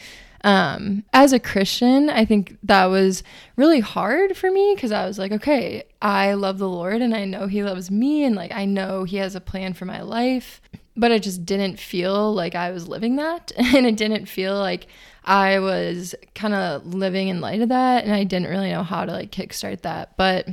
[0.45, 3.23] um, as a Christian, I think that was
[3.57, 7.25] really hard for me because I was like, okay, I love the Lord and I
[7.25, 10.61] know He loves me, and like I know He has a plan for my life
[10.97, 13.51] but I just didn't feel like I was living that.
[13.75, 14.87] And it didn't feel like
[15.23, 18.05] I was kind of living in light of that.
[18.05, 20.15] And I didn't really know how to like kickstart that.
[20.17, 20.47] But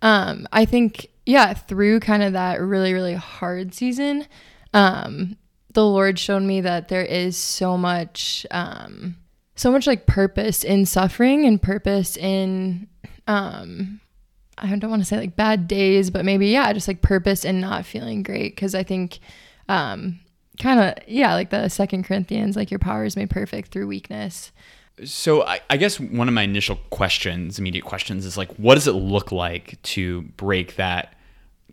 [0.00, 4.26] um, I think, yeah, through kind of that really, really hard season,
[4.72, 5.36] um,
[5.72, 9.16] the Lord showed me that there is so much, um,
[9.54, 12.88] so much like purpose in suffering and purpose in,
[13.26, 14.00] um,
[14.58, 17.60] I don't want to say like bad days, but maybe, yeah, just like purpose in
[17.60, 18.56] not feeling great.
[18.56, 19.18] Cause I think,
[19.68, 20.20] um,
[20.60, 24.52] kind of yeah like the second corinthians like your power is made perfect through weakness
[25.04, 28.86] so I, I, guess one of my initial questions immediate questions is like what does
[28.86, 31.14] it look like to break that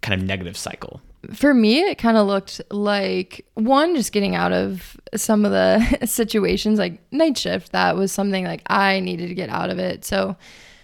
[0.01, 1.01] kind of negative cycle
[1.33, 5.99] for me it kind of looked like one just getting out of some of the
[6.05, 10.05] situations like night shift that was something like i needed to get out of it
[10.05, 10.37] so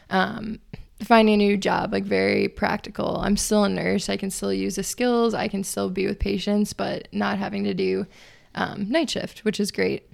[0.09, 0.59] um,
[1.03, 3.17] finding a new job, like very practical.
[3.17, 4.09] I'm still a nurse.
[4.09, 5.33] I can still use the skills.
[5.33, 8.07] I can still be with patients, but not having to do
[8.55, 10.09] um, night shift, which is great.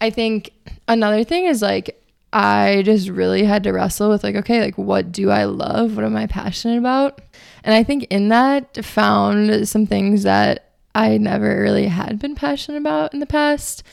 [0.00, 0.50] I think
[0.88, 2.00] another thing is like,
[2.34, 5.94] I just really had to wrestle with like, okay, like what do I love?
[5.94, 7.20] What am I passionate about?
[7.62, 12.78] And I think in that found some things that I never really had been passionate
[12.78, 13.84] about in the past.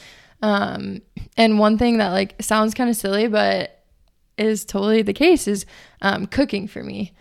[0.41, 1.03] Um,
[1.37, 3.83] and one thing that like sounds kind of silly, but
[4.39, 5.67] is totally the case is
[6.01, 7.13] um, cooking for me.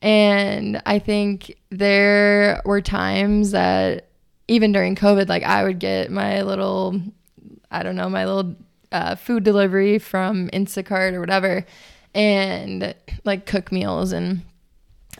[0.00, 4.10] And I think there were times that
[4.46, 7.00] even during COVID, like I would get my little,
[7.68, 8.54] I don't know, my little
[8.92, 11.64] uh, food delivery from Instacart or whatever,
[12.14, 14.12] and like cook meals.
[14.12, 14.42] And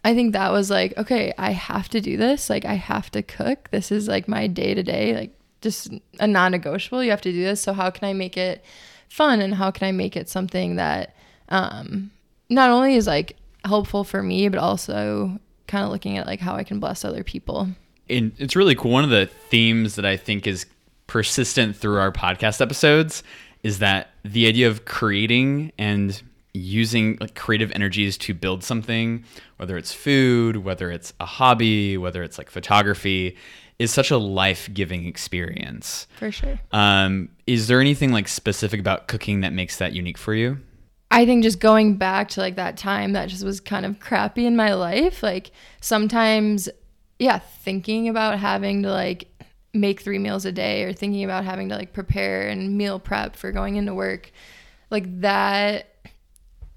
[0.05, 2.49] I think that was like, okay, I have to do this.
[2.49, 3.71] Like, I have to cook.
[3.71, 7.03] This is like my day to day, like just a non negotiable.
[7.03, 7.61] You have to do this.
[7.61, 8.65] So, how can I make it
[9.09, 11.15] fun and how can I make it something that
[11.49, 12.11] um,
[12.49, 16.55] not only is like helpful for me, but also kind of looking at like how
[16.55, 17.69] I can bless other people.
[18.11, 18.91] And it's really cool.
[18.91, 20.67] One of the themes that I think is
[21.07, 23.23] persistent through our podcast episodes
[23.63, 26.23] is that the idea of creating and
[26.55, 29.25] using like creative energies to build something,
[29.57, 33.37] whether it's food, whether it's a hobby, whether it's like photography,
[33.79, 36.07] is such a life giving experience.
[36.19, 36.59] For sure.
[36.73, 40.59] Um, is there anything like specific about cooking that makes that unique for you?
[41.11, 44.45] I think just going back to like that time that just was kind of crappy
[44.47, 46.69] in my life, like sometimes,
[47.19, 49.29] yeah, thinking about having to like
[49.79, 53.37] make three meals a day or thinking about having to like prepare and meal prep
[53.37, 54.33] for going into work,
[54.91, 55.95] like that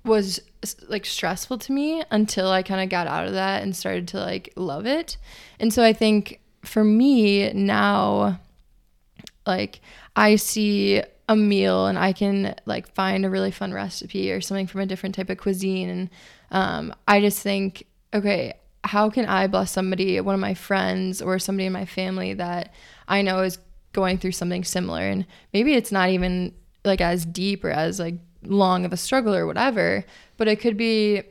[0.03, 0.39] was
[0.87, 4.19] like stressful to me until I kind of got out of that and started to
[4.19, 5.17] like love it.
[5.59, 8.39] And so I think for me now,
[9.45, 9.81] like
[10.15, 14.67] I see a meal and I can like find a really fun recipe or something
[14.67, 15.89] from a different type of cuisine.
[15.89, 16.09] And
[16.51, 21.39] um, I just think, okay, how can I bless somebody, one of my friends or
[21.39, 22.73] somebody in my family that
[23.07, 23.59] I know is
[23.93, 25.01] going through something similar?
[25.01, 29.35] And maybe it's not even like as deep or as like long of a struggle
[29.35, 30.03] or whatever,
[30.37, 31.21] but it could be,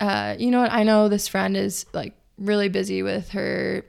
[0.00, 0.72] uh, you know what?
[0.72, 3.84] I know this friend is like really busy with her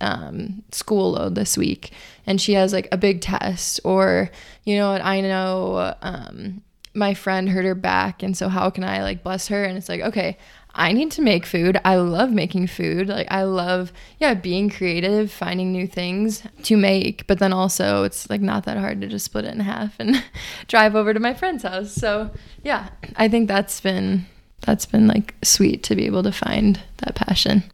[0.00, 1.92] um, school load this week
[2.26, 4.30] and she has like a big test or
[4.64, 6.62] you know what i know um,
[6.94, 9.88] my friend hurt her back and so how can i like bless her and it's
[9.88, 10.36] like okay
[10.78, 11.78] I need to make food.
[11.84, 13.08] I love making food.
[13.08, 17.26] Like I love, yeah, being creative, finding new things to make.
[17.26, 20.22] But then also, it's like not that hard to just split it in half and
[20.68, 21.92] drive over to my friend's house.
[21.92, 22.30] So
[22.62, 24.26] yeah, I think that's been
[24.60, 27.64] that's been like sweet to be able to find that passion.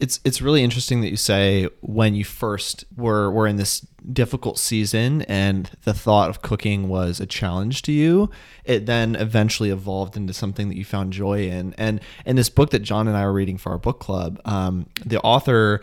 [0.00, 4.58] It's it's really interesting that you say when you first were were in this difficult
[4.58, 8.30] season and the thought of cooking was a challenge to you,
[8.64, 11.74] it then eventually evolved into something that you found joy in.
[11.76, 14.86] And in this book that John and I were reading for our book club, um,
[15.04, 15.82] the author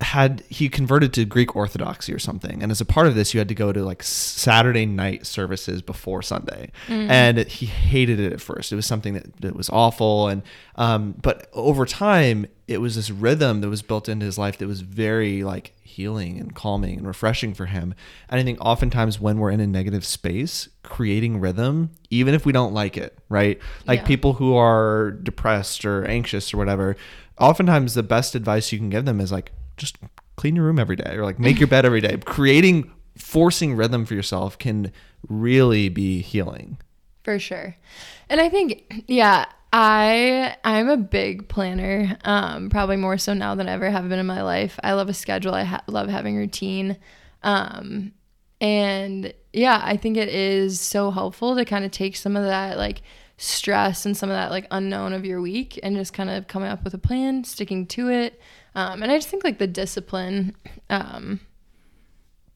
[0.00, 3.40] had he converted to Greek Orthodoxy or something, and as a part of this, you
[3.40, 7.08] had to go to like Saturday night services before Sunday, mm.
[7.08, 8.72] and he hated it at first.
[8.72, 10.42] It was something that, that was awful, and
[10.74, 14.66] um, but over time, it was this rhythm that was built into his life that
[14.66, 17.94] was very like healing and calming and refreshing for him.
[18.28, 22.52] And I think oftentimes when we're in a negative space, creating rhythm, even if we
[22.52, 23.58] don't like it, right?
[23.86, 24.06] Like yeah.
[24.06, 26.96] people who are depressed or anxious or whatever,
[27.38, 29.96] oftentimes the best advice you can give them is like just
[30.36, 32.16] clean your room every day or like make your bed every day.
[32.24, 34.92] Creating forcing rhythm for yourself can
[35.28, 36.78] really be healing.
[37.24, 37.76] For sure.
[38.28, 42.16] And I think yeah, I I'm a big planner.
[42.24, 44.78] Um probably more so now than I ever have been in my life.
[44.82, 45.54] I love a schedule.
[45.54, 46.98] I ha- love having routine.
[47.42, 48.12] Um
[48.60, 52.78] and yeah, I think it is so helpful to kind of take some of that
[52.78, 53.02] like
[53.38, 56.68] stress and some of that like unknown of your week and just kind of coming
[56.68, 58.40] up with a plan, sticking to it.
[58.76, 60.54] Um, and I just think like the discipline,
[60.90, 61.40] um,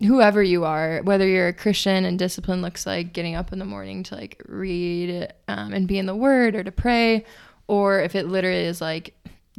[0.01, 3.65] whoever you are, whether you're a Christian and discipline looks like getting up in the
[3.65, 7.25] morning to like read um, and be in the Word or to pray,
[7.69, 9.15] or if it literally is like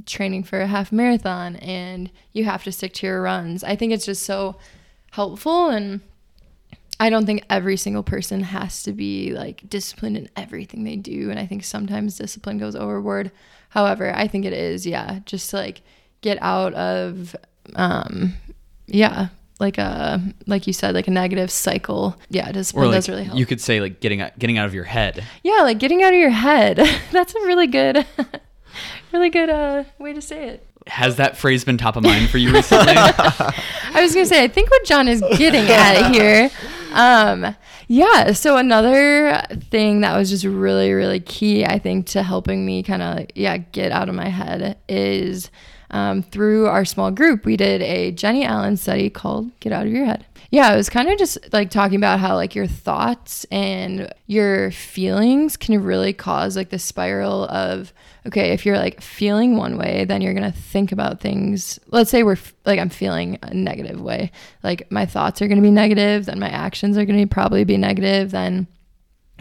[0.05, 3.63] training for a half marathon and you have to stick to your runs.
[3.63, 4.55] I think it's just so
[5.11, 6.01] helpful and
[6.99, 11.31] I don't think every single person has to be like disciplined in everything they do
[11.31, 13.31] and I think sometimes discipline goes overboard.
[13.69, 15.81] However, I think it is, yeah, just like
[16.21, 17.35] get out of
[17.75, 18.33] um
[18.87, 19.29] yeah
[19.59, 22.17] like a like you said like a negative cycle.
[22.29, 23.37] Yeah discipline like, does really help.
[23.37, 25.23] you could say like getting getting out of your head.
[25.43, 26.77] Yeah like getting out of your head.
[27.11, 28.05] That's a really good
[29.13, 30.67] really good uh way to say it.
[30.87, 32.93] Has that phrase been top of mind for you recently?
[32.95, 36.49] I was gonna say i think what john is getting at here
[36.93, 37.55] um
[37.87, 42.83] yeah so another thing that was just really really key i think to helping me
[42.83, 45.51] kind of yeah get out of my head is
[45.91, 49.91] um, through our small group, we did a Jennie Allen study called Get Out of
[49.91, 50.25] Your Head.
[50.49, 54.71] Yeah, it was kind of just like talking about how like your thoughts and your
[54.71, 57.93] feelings can really cause like the spiral of,
[58.25, 61.79] okay, if you're like feeling one way, then you're going to think about things.
[61.87, 64.31] Let's say we're like, I'm feeling a negative way.
[64.63, 67.63] Like my thoughts are going to be negative, then my actions are going to probably
[67.63, 68.67] be negative, then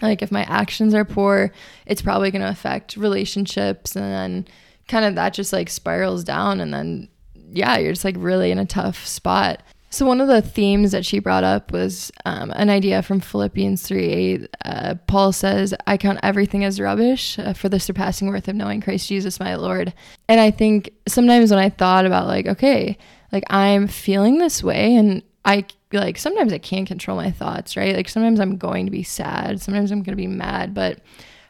[0.03, 1.53] like if my actions are poor
[1.85, 4.49] it's probably going to affect relationships and then
[4.90, 7.09] kind of that just like spirals down and then
[7.53, 9.62] yeah you're just like really in a tough spot.
[9.92, 13.83] So one of the themes that she brought up was um, an idea from philippians
[13.83, 18.46] 3 8 uh, paul says i count everything as rubbish uh, for the surpassing worth
[18.46, 19.92] of knowing christ jesus my lord.
[20.29, 22.98] And i think sometimes when i thought about like okay
[23.33, 27.96] like i'm feeling this way and i like sometimes i can't control my thoughts right?
[27.96, 31.00] Like sometimes i'm going to be sad sometimes i'm going to be mad but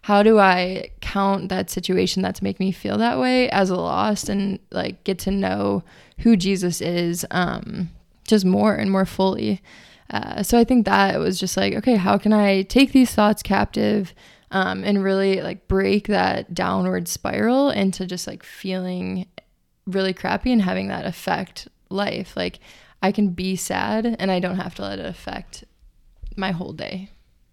[0.03, 4.29] how do I count that situation that's making me feel that way as a loss
[4.29, 5.83] and like get to know
[6.19, 7.91] who Jesus is um,
[8.27, 9.61] just more and more fully.
[10.09, 13.43] Uh, so I think that was just like, okay, how can I take these thoughts
[13.43, 14.15] captive
[14.51, 19.27] um, and really like break that downward spiral into just like feeling
[19.87, 22.37] really crappy and having that affect life.
[22.37, 22.61] Like
[23.03, 25.65] I can be sad and I don't have to let it affect
[26.37, 27.11] my whole day.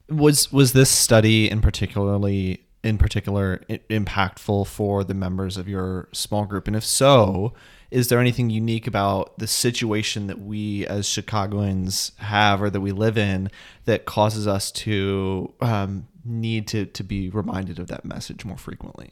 [0.09, 6.45] Was was this study in particularly in particular impactful for the members of your small
[6.45, 6.67] group?
[6.67, 7.53] And if so,
[7.91, 12.91] is there anything unique about the situation that we as Chicagoans have or that we
[12.91, 13.49] live in
[13.85, 19.11] that causes us to um, need to to be reminded of that message more frequently?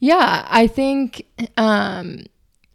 [0.00, 2.26] Yeah, I think um,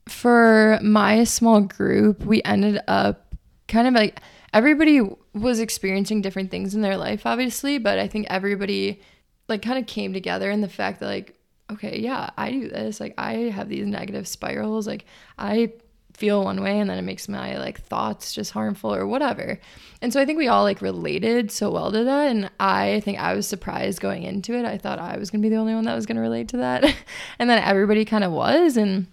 [0.08, 3.34] for my small group, we ended up
[3.68, 4.20] kind of like
[4.54, 5.02] everybody
[5.34, 9.02] was experiencing different things in their life, obviously, but I think everybody
[9.50, 11.36] like kind of came together in the fact that like,
[11.72, 13.00] okay, yeah, I do this.
[13.00, 14.88] Like I have these negative spirals.
[14.88, 15.06] Like
[15.38, 15.74] I
[16.14, 19.60] feel one way and then it makes my like thoughts just harmful or whatever.
[20.02, 23.20] And so I think we all like related so well to that and I think
[23.20, 24.66] I was surprised going into it.
[24.66, 26.50] I thought I was going to be the only one that was going to relate
[26.50, 26.84] to that.
[27.40, 29.08] and then everybody kind of was and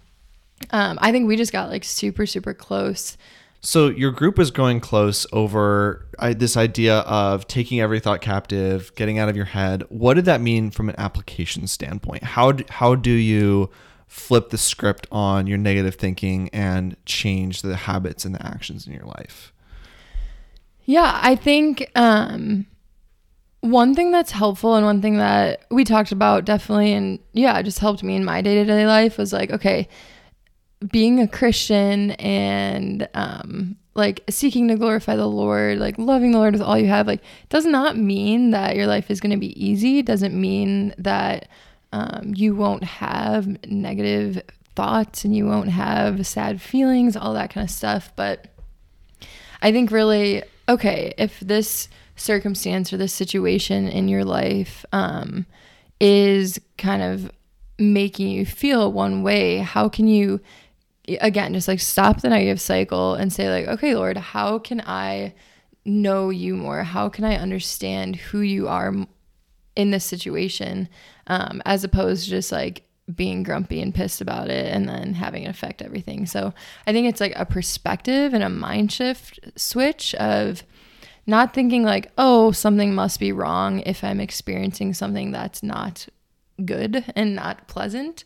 [0.73, 3.17] um, I think we just got like super super close
[3.63, 8.95] So your group was going close over I, this idea of taking every thought captive,
[8.95, 9.85] getting out of your head.
[9.91, 12.23] What did that mean from an application standpoint?
[12.23, 13.71] How do, how do you
[14.07, 18.93] flip the script on your negative thinking and change the habits and the actions in
[18.93, 19.53] your life?
[20.85, 22.67] Yeah, I think um,
[23.61, 27.79] one thing that's helpful and one thing that we talked about definitely, and yeah, just
[27.79, 29.87] helped me in my day to day life was like, okay,
[30.89, 36.55] being a Christian and um, like seeking to glorify the Lord, like loving the Lord
[36.55, 39.63] with all you have, like does not mean that your life is going to be
[39.63, 40.03] easy.
[40.03, 41.49] Doesn't mean that
[41.93, 44.43] um, you won't have negative
[44.75, 48.13] thoughts and you won't have sad feelings, all that kind of stuff.
[48.17, 48.47] But
[49.61, 55.47] I think really, okay, if this circumstance or this situation in your life um,
[56.01, 57.31] is kind of
[57.79, 60.41] making you feel one way, how can you,
[61.09, 65.35] again, just like stop the negative cycle and say, like, okay, Lord, how can I
[65.85, 66.83] know you more?
[66.83, 68.95] How can I understand who you are
[69.77, 70.89] in this situation
[71.27, 72.85] um, as opposed to just like
[73.15, 76.27] being grumpy and pissed about it and then having it affect everything.
[76.27, 76.55] So
[76.87, 80.63] I think it's like a perspective and a mind shift switch of
[81.27, 86.09] not thinking like, oh, something must be wrong if I'm experiencing something that's not
[86.65, 88.25] good and not pleasant,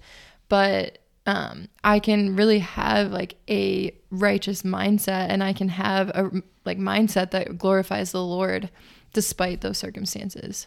[0.48, 6.30] but um, I can really have like a righteous mindset and I can have a
[6.64, 8.70] like mindset that glorifies the Lord
[9.12, 10.66] despite those circumstances.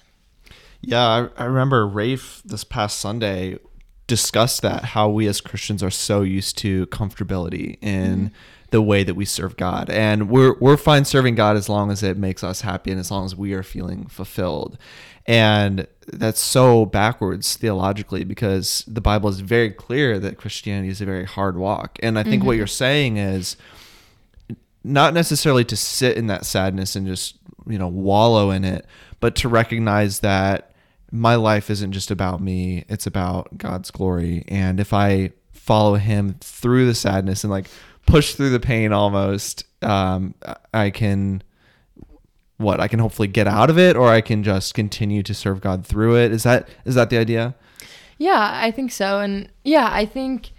[0.81, 3.59] Yeah, I, I remember Rafe this past Sunday
[4.07, 8.35] discussed that how we as Christians are so used to comfortability in mm-hmm.
[8.69, 9.89] The way that we serve God.
[9.89, 13.11] And we're we're fine serving God as long as it makes us happy and as
[13.11, 14.77] long as we are feeling fulfilled.
[15.25, 21.05] And that's so backwards theologically because the Bible is very clear that Christianity is a
[21.05, 21.99] very hard walk.
[22.01, 22.47] And I think mm-hmm.
[22.47, 23.57] what you're saying is
[24.85, 28.85] not necessarily to sit in that sadness and just, you know, wallow in it,
[29.19, 30.71] but to recognize that
[31.11, 34.45] my life isn't just about me, it's about God's glory.
[34.47, 37.67] And if I follow Him through the sadness and like
[38.07, 40.33] push through the pain almost, um,
[40.73, 41.43] I can
[42.57, 45.61] what I can hopefully get out of it, or I can just continue to serve
[45.61, 46.31] God through it.
[46.31, 47.53] Is that is that the idea?
[48.17, 49.19] Yeah, I think so.
[49.19, 50.51] And yeah, I think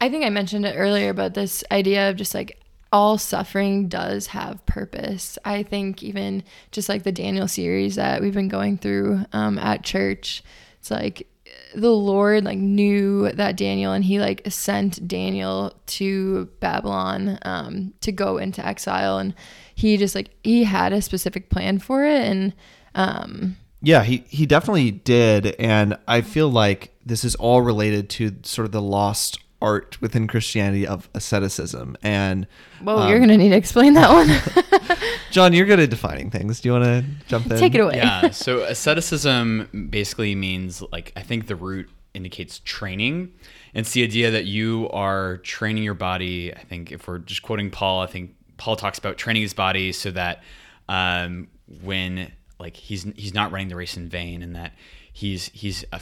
[0.00, 2.58] I think I mentioned it earlier, but this idea of just like
[2.92, 5.36] all suffering does have purpose.
[5.44, 9.82] I think even just like the Daniel series that we've been going through um, at
[9.82, 10.42] church,
[10.78, 11.26] it's like
[11.74, 18.12] the Lord like knew that Daniel and he like sent Daniel to Babylon um, to
[18.12, 19.34] go into exile and
[19.74, 22.54] he just like he had a specific plan for it and
[22.94, 28.36] um, yeah he he definitely did and I feel like this is all related to
[28.42, 31.96] sort of the lost art within Christianity of asceticism.
[32.02, 32.46] And
[32.82, 34.98] well, um, you're going to need to explain that one.
[35.30, 36.60] John, you're good at defining things.
[36.60, 37.58] Do you want to jump in?
[37.58, 37.96] Take it away.
[37.96, 38.30] Yeah.
[38.30, 43.32] So asceticism basically means like I think the root indicates training.
[43.74, 46.54] And it's the idea that you are training your body.
[46.54, 49.92] I think if we're just quoting Paul, I think Paul talks about training his body
[49.92, 50.42] so that
[50.88, 51.48] um,
[51.82, 54.74] when like he's he's not running the race in vain, and that
[55.12, 56.00] he's he's a,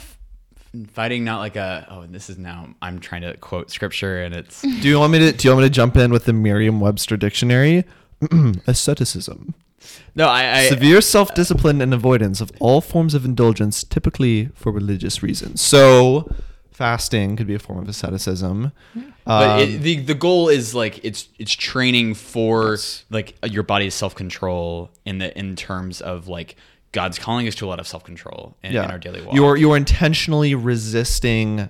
[0.91, 4.33] fighting not like a oh and this is now I'm trying to quote scripture and
[4.33, 6.33] it's Do you want me to do you want me to jump in with the
[6.33, 7.85] Merriam-Webster dictionary?
[8.67, 9.53] Asceticism.
[10.15, 15.21] No, I, I severe self-discipline and avoidance of all forms of indulgence typically for religious
[15.21, 15.61] reasons.
[15.61, 16.33] So
[16.71, 18.71] fasting could be a form of asceticism.
[19.25, 23.05] But um, it, the the goal is like it's it's training for yes.
[23.09, 26.55] like your body's self-control in the in terms of like
[26.93, 28.85] God's calling us to a lot of self control in, yeah.
[28.85, 29.35] in, our daily walk.
[29.35, 31.69] You're you're intentionally resisting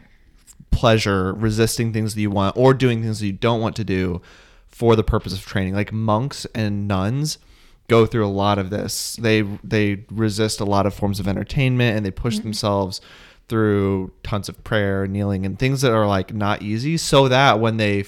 [0.69, 4.21] pleasure, resisting things that you want, or doing things that you don't want to do
[4.67, 5.73] for the purpose of training.
[5.73, 7.39] Like monks and nuns
[7.87, 9.15] go through a lot of this.
[9.15, 12.43] They they resist a lot of forms of entertainment and they push mm-hmm.
[12.43, 13.01] themselves
[13.47, 17.77] through tons of prayer, kneeling, and things that are like not easy, so that when
[17.77, 18.03] they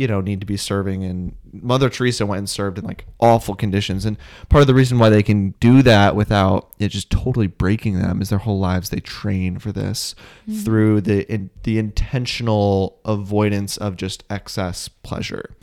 [0.00, 3.54] you know need to be serving and mother teresa went and served in like awful
[3.54, 4.06] conditions.
[4.06, 4.16] And
[4.48, 8.22] part of the reason why they can do that without it just totally breaking them
[8.22, 8.88] is their whole lives.
[8.88, 10.14] They train for this
[10.48, 10.60] mm-hmm.
[10.60, 15.54] through the in, the intentional avoidance of just excess pleasure.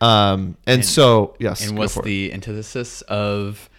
[0.00, 3.70] Um and, and so yes and what's the antithesis of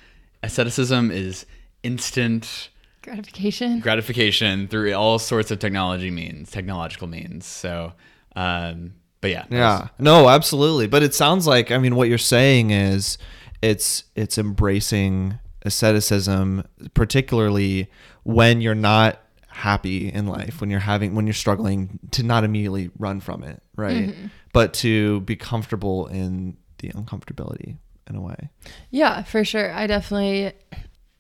[0.42, 1.46] asceticism is
[1.84, 2.70] instant
[3.02, 3.82] gratification.
[3.82, 7.46] gratification through all sorts of technology means technological means.
[7.46, 7.92] So
[8.38, 12.72] um but yeah yeah no absolutely but it sounds like i mean what you're saying
[12.72, 13.18] is
[13.62, 16.64] it's it's embracing asceticism
[16.94, 17.90] particularly
[18.24, 22.90] when you're not happy in life when you're having when you're struggling to not immediately
[22.98, 24.28] run from it right mm-hmm.
[24.54, 27.78] but to be comfortable in the uncomfortability
[28.10, 28.50] in a way.
[28.90, 29.72] Yeah, for sure.
[29.72, 30.54] I definitely,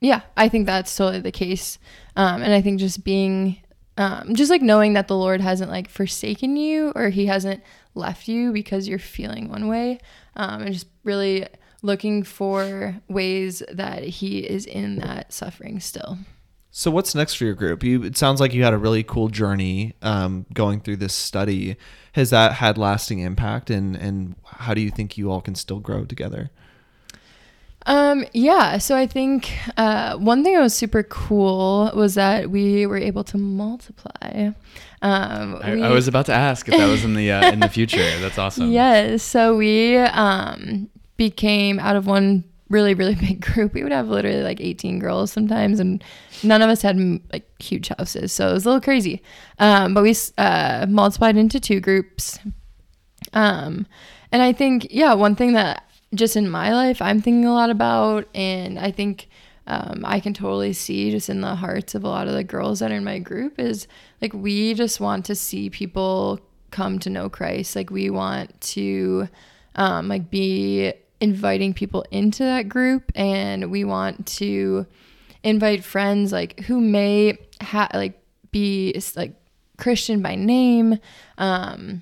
[0.01, 1.77] yeah, I think that's totally the case.
[2.15, 3.61] Um, and I think just being,
[3.99, 7.61] um, just like knowing that the Lord hasn't like forsaken you or he hasn't
[7.95, 9.99] left you because you're feeling one way,
[10.37, 11.45] um, and just really
[11.81, 16.17] looking for ways that he is in that suffering still.
[16.71, 17.83] So what's next for your group?
[17.83, 21.75] You it sounds like you had a really cool journey um, going through this study.
[22.13, 25.79] Has that had lasting impact, and and how do you think you all can still
[25.79, 26.51] grow together?
[27.85, 32.85] Um, yeah, so I think uh, one thing that was super cool was that we
[32.85, 34.49] were able to multiply.
[35.01, 37.61] Um, I, we- I was about to ask if that was in the uh, in
[37.61, 37.97] the future.
[38.19, 38.69] That's awesome.
[38.71, 39.23] Yes.
[39.23, 43.73] So we um, became out of one really, really big group.
[43.73, 46.03] We would have literally like 18 girls sometimes, and
[46.43, 46.97] none of us had
[47.31, 48.33] like huge houses.
[48.33, 49.23] So it was a little crazy.
[49.57, 52.39] Um, but we uh, multiplied into two groups.
[53.33, 53.87] Um,
[54.31, 55.83] and I think, yeah, one thing that
[56.13, 59.29] just in my life I'm thinking a lot about, and I think
[59.67, 62.79] um, I can totally see just in the hearts of a lot of the girls
[62.79, 63.87] that are in my group is
[64.19, 66.39] like we just want to see people
[66.71, 67.75] come to know Christ.
[67.75, 69.29] Like we want to
[69.75, 74.87] um, like be inviting people into that group, and we want to
[75.43, 79.35] invite friends like who may ha- like be like
[79.77, 80.97] Christian by name.
[81.37, 82.01] Um,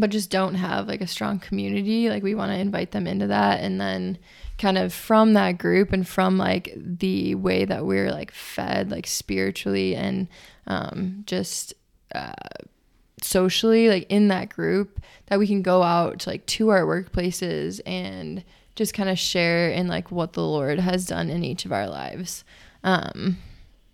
[0.00, 3.26] but just don't have like a strong community like we want to invite them into
[3.28, 3.60] that.
[3.60, 4.18] And then
[4.58, 9.06] kind of from that group and from like the way that we're like fed like
[9.06, 10.28] spiritually and
[10.66, 11.74] um, just
[12.14, 12.32] uh,
[13.22, 17.80] socially like in that group that we can go out to like to our workplaces
[17.86, 18.44] and
[18.74, 21.88] just kind of share in like what the lord has done in each of our
[21.88, 22.44] lives.
[22.84, 23.38] Um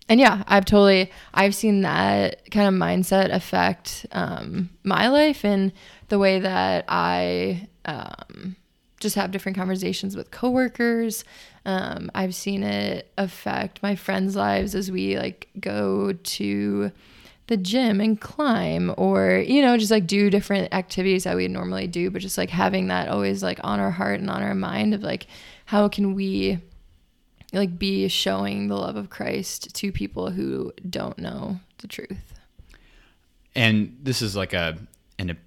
[0.09, 5.71] and yeah i've totally i've seen that kind of mindset affect um my life and
[6.09, 8.55] the way that i um
[8.99, 11.23] just have different conversations with coworkers.
[11.65, 16.91] Um i've seen it affect my friends lives as we like go to
[17.47, 21.87] the gym and climb or you know just like do different activities that we normally
[21.87, 24.93] do but just like having that always like on our heart and on our mind
[24.93, 25.27] of like
[25.65, 26.59] how can we
[27.59, 32.33] like be showing the love of Christ to people who don't know the truth
[33.55, 34.77] And this is like a
[35.17, 35.37] an,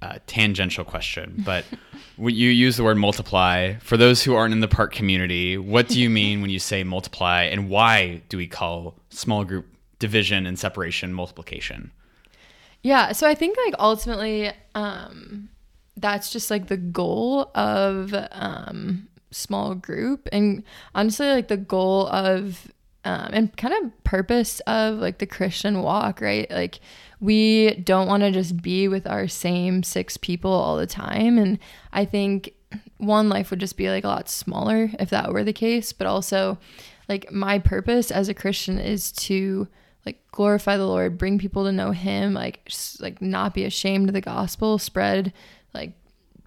[0.00, 1.64] a tangential question, but
[2.16, 5.88] when you use the word multiply, for those who aren't in the park community, what
[5.88, 9.66] do you mean when you say multiply, and why do we call small group
[9.98, 11.90] division and separation multiplication?
[12.82, 15.48] Yeah, so I think like ultimately um
[15.96, 20.62] that's just like the goal of um small group and
[20.94, 22.72] honestly like the goal of
[23.04, 26.50] um and kind of purpose of like the Christian walk, right?
[26.50, 26.80] Like
[27.20, 31.58] we don't want to just be with our same six people all the time and
[31.92, 32.54] I think
[32.98, 36.06] one life would just be like a lot smaller if that were the case, but
[36.06, 36.58] also
[37.08, 39.68] like my purpose as a Christian is to
[40.04, 44.08] like glorify the Lord, bring people to know Him, like just, like not be ashamed
[44.08, 45.32] of the gospel, spread
[45.74, 45.92] like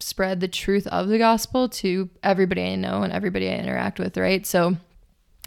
[0.02, 4.18] spread the truth of the gospel to everybody I know and everybody I interact with,
[4.18, 4.46] right?
[4.46, 4.78] So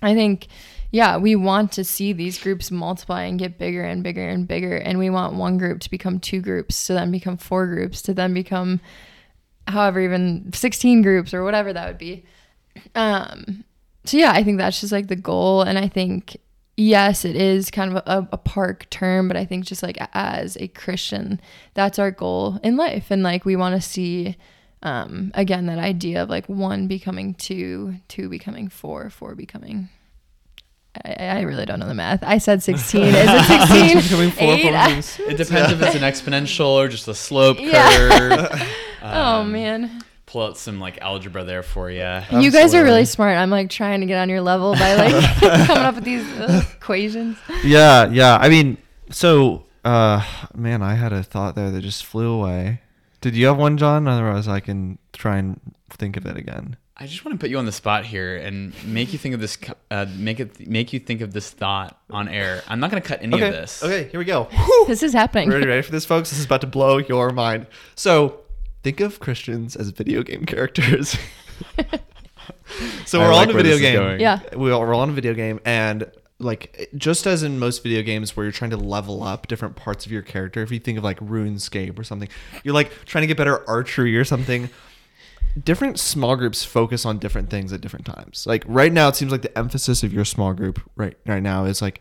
[0.03, 0.49] I think
[0.91, 4.77] yeah, we want to see these groups multiply and get bigger and bigger and bigger
[4.77, 8.15] and we want one group to become two groups, to then become four groups, to
[8.15, 8.81] then become
[9.67, 12.25] however even 16 groups or whatever that would be.
[12.95, 13.65] Um
[14.05, 16.37] so yeah, I think that's just like the goal and I think
[16.77, 20.57] yes, it is kind of a, a, park term, but I think just like as
[20.59, 21.41] a Christian,
[21.75, 23.11] that's our goal in life.
[23.11, 24.37] And like we want to see,
[24.83, 29.89] um, again, that idea of like one becoming two, two becoming four, four becoming.
[31.05, 32.23] I, I really don't know the math.
[32.23, 33.03] I said 16.
[33.03, 34.03] Is it 16?
[34.03, 35.05] Becoming four, Eight?
[35.05, 37.97] four, It depends if it's an exponential or just a slope Yeah.
[37.97, 38.69] curve.
[39.03, 40.03] oh, Um, man.
[40.35, 42.01] Pull out some like algebra there for you.
[42.33, 43.37] You guys are really smart.
[43.37, 46.65] I'm like trying to get on your level by like coming up with these uh,
[46.75, 47.39] equations.
[47.63, 48.37] Yeah, yeah.
[48.39, 48.77] I mean,
[49.11, 52.81] so uh man, I had a thought there that just flew away.
[53.21, 54.09] Did you have one, John?
[54.09, 56.79] Otherwise, I can try and think of it again.
[56.97, 59.41] I just want to put you on the spot here and make you think of
[59.41, 59.57] this.
[59.89, 62.63] Uh, make it make you think of this thought on air.
[62.67, 63.47] I'm not going to cut any okay.
[63.47, 63.85] of this.
[63.85, 64.49] Okay, here we go.
[64.87, 65.49] This is happening.
[65.49, 66.31] Ready, ready for this, folks?
[66.31, 67.69] This is about to blow your mind.
[67.95, 68.44] So,
[68.85, 71.17] think of Christians as video game characters.
[73.07, 74.21] so I we're all like in a video game.
[74.21, 74.41] Yeah.
[74.55, 76.09] we all, we're all in a video game, and
[76.39, 80.07] like just as in most video games where you're trying to level up different parts
[80.07, 82.29] of your character, if you think of like RuneScape or something,
[82.63, 84.69] you're like trying to get better archery or something.
[85.63, 88.45] Different small groups focus on different things at different times.
[88.45, 91.65] Like right now, it seems like the emphasis of your small group right right now
[91.65, 92.01] is like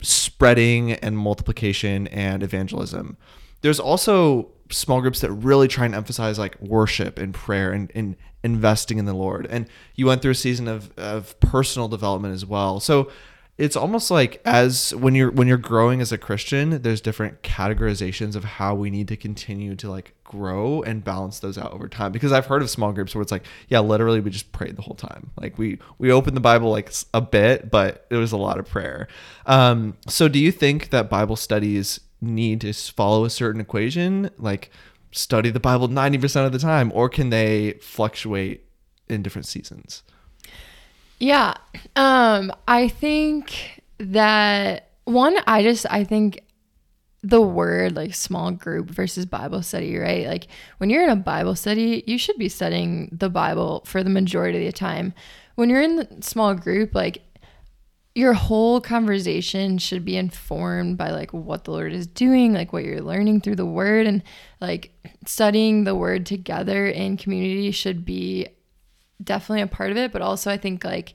[0.00, 3.18] spreading and multiplication and evangelism.
[3.60, 8.16] There's also small groups that really try and emphasize like worship and prayer and, and
[8.42, 9.46] investing in the Lord.
[9.50, 12.80] And you went through a season of, of personal development as well.
[12.80, 13.10] So
[13.58, 18.34] it's almost like as when you're when you're growing as a Christian, there's different categorizations
[18.34, 22.12] of how we need to continue to like grow and balance those out over time.
[22.12, 24.82] Because I've heard of small groups where it's like, yeah, literally we just prayed the
[24.82, 25.30] whole time.
[25.38, 28.66] Like we we opened the Bible like a bit, but it was a lot of
[28.66, 29.06] prayer.
[29.44, 34.70] Um, so do you think that Bible studies need to follow a certain equation, like
[35.10, 38.64] study the Bible ninety percent of the time, or can they fluctuate
[39.08, 40.02] in different seasons?
[41.18, 41.54] Yeah.
[41.96, 46.40] Um, I think that one, I just I think
[47.22, 50.26] the word like small group versus Bible study, right?
[50.26, 50.48] Like
[50.78, 54.66] when you're in a Bible study, you should be studying the Bible for the majority
[54.66, 55.14] of the time.
[55.54, 57.22] When you're in the small group, like
[58.14, 62.84] your whole conversation should be informed by like what the Lord is doing, like what
[62.84, 64.22] you're learning through the word and
[64.60, 64.92] like
[65.26, 68.48] studying the word together in community should be
[69.22, 71.14] definitely a part of it, but also I think like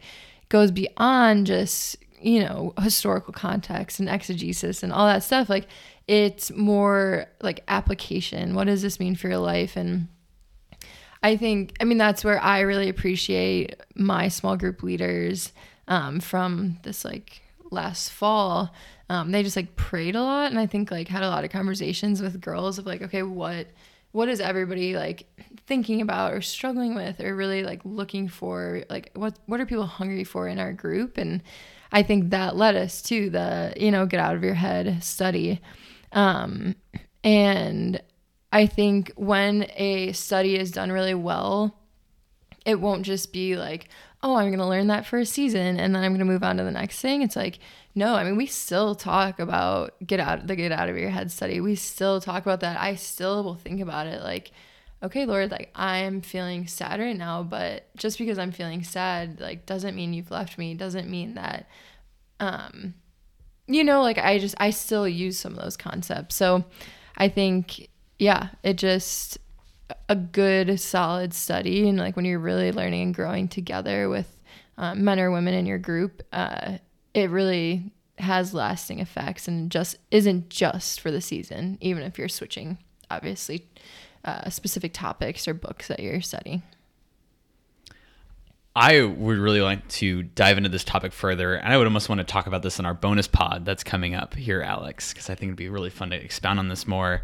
[0.49, 5.49] goes beyond just, you know, historical context and exegesis and all that stuff.
[5.49, 5.67] Like
[6.07, 8.55] it's more like application.
[8.55, 9.75] What does this mean for your life?
[9.75, 10.07] And
[11.21, 15.53] I think, I mean, that's where I really appreciate my small group leaders
[15.87, 18.73] um, from this like last fall.
[19.09, 21.49] Um, they just like prayed a lot and I think like had a lot of
[21.49, 23.67] conversations with girls of like, okay, what
[24.11, 25.27] what is everybody like
[25.67, 29.85] thinking about or struggling with or really like looking for like what what are people
[29.85, 31.43] hungry for in our group and
[31.91, 35.61] i think that led us to the you know get out of your head study
[36.13, 36.73] um
[37.23, 38.01] and
[38.51, 41.75] i think when a study is done really well
[42.65, 43.87] it won't just be like
[44.23, 46.43] oh i'm going to learn that for a season and then i'm going to move
[46.43, 47.59] on to the next thing it's like
[47.97, 51.31] no, I mean we still talk about get out the get out of your head
[51.31, 51.59] study.
[51.59, 52.79] We still talk about that.
[52.79, 54.51] I still will think about it like,
[55.01, 59.65] okay, Lord, like I'm feeling sad right now, but just because I'm feeling sad, like
[59.65, 60.75] doesn't mean you've left me.
[60.75, 61.67] Doesn't mean that
[62.39, 62.93] um
[63.65, 66.35] you know, like I just I still use some of those concepts.
[66.35, 66.65] So
[67.17, 67.89] I think
[68.19, 69.39] yeah, it just
[70.09, 74.37] a good solid study and like when you're really learning and growing together with
[74.77, 76.77] um, men or women in your group, uh,
[77.13, 82.29] it really has lasting effects and just isn't just for the season, even if you're
[82.29, 82.77] switching,
[83.09, 83.67] obviously,
[84.25, 86.63] uh, specific topics or books that you're studying.
[88.75, 92.19] I would really like to dive into this topic further, and I would almost want
[92.19, 95.35] to talk about this in our bonus pod that's coming up here, Alex, because I
[95.35, 97.23] think it'd be really fun to expound on this more.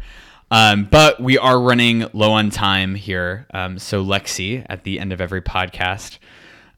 [0.50, 3.46] Um, but we are running low on time here.
[3.52, 6.18] Um, so, Lexi, at the end of every podcast,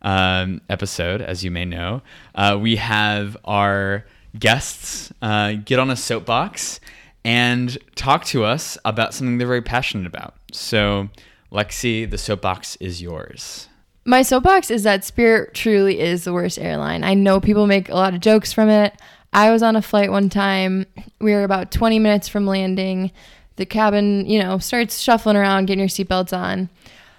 [0.02, 2.02] um, episode, as you may know,
[2.34, 4.06] uh, we have our
[4.38, 6.80] guests uh, get on a soapbox
[7.24, 10.34] and talk to us about something they're very passionate about.
[10.52, 11.08] So,
[11.50, 13.68] Lexi, the soapbox is yours.
[14.04, 17.02] My soapbox is that Spirit truly is the worst airline.
[17.02, 18.94] I know people make a lot of jokes from it.
[19.32, 20.86] I was on a flight one time.
[21.20, 23.10] We were about 20 minutes from landing.
[23.56, 26.68] The cabin, you know, starts shuffling around, getting your seatbelts on.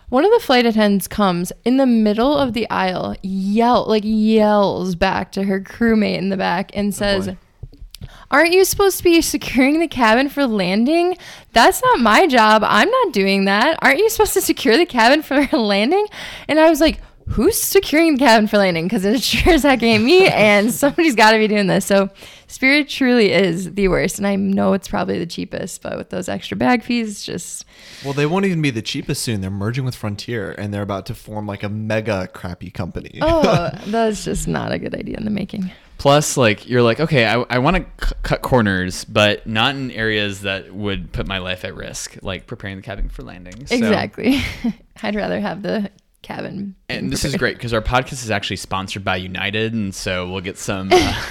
[0.09, 4.95] One of the flight attendants comes in the middle of the aisle, yell like yells
[4.95, 7.37] back to her crewmate in the back and oh, says, oh
[8.29, 11.17] Aren't you supposed to be securing the cabin for landing?
[11.53, 12.61] That's not my job.
[12.65, 13.79] I'm not doing that.
[13.81, 16.05] Aren't you supposed to secure the cabin for landing?
[16.47, 18.85] And I was like, who's securing the cabin for landing?
[18.85, 21.85] Because it sure as heck ain't me, and somebody's got to be doing this.
[21.85, 22.09] So,
[22.47, 26.29] Spirit truly is the worst, and I know it's probably the cheapest, but with those
[26.29, 27.65] extra bag fees, just
[28.03, 29.41] well, they won't even be the cheapest soon.
[29.41, 33.19] They're merging with Frontier, and they're about to form like a mega crappy company.
[33.21, 35.71] Oh, that's just not a good idea in the making.
[35.97, 39.89] Plus, like you're like, okay, I, I want to c- cut corners, but not in
[39.91, 43.65] areas that would put my life at risk, like preparing the cabin for landing.
[43.65, 43.75] So.
[43.75, 44.41] Exactly.
[45.01, 45.89] I'd rather have the
[46.27, 46.75] cabin.
[46.89, 50.41] And this is great because our podcast is actually sponsored by United, and so we'll
[50.41, 50.89] get some.
[50.91, 51.21] Uh,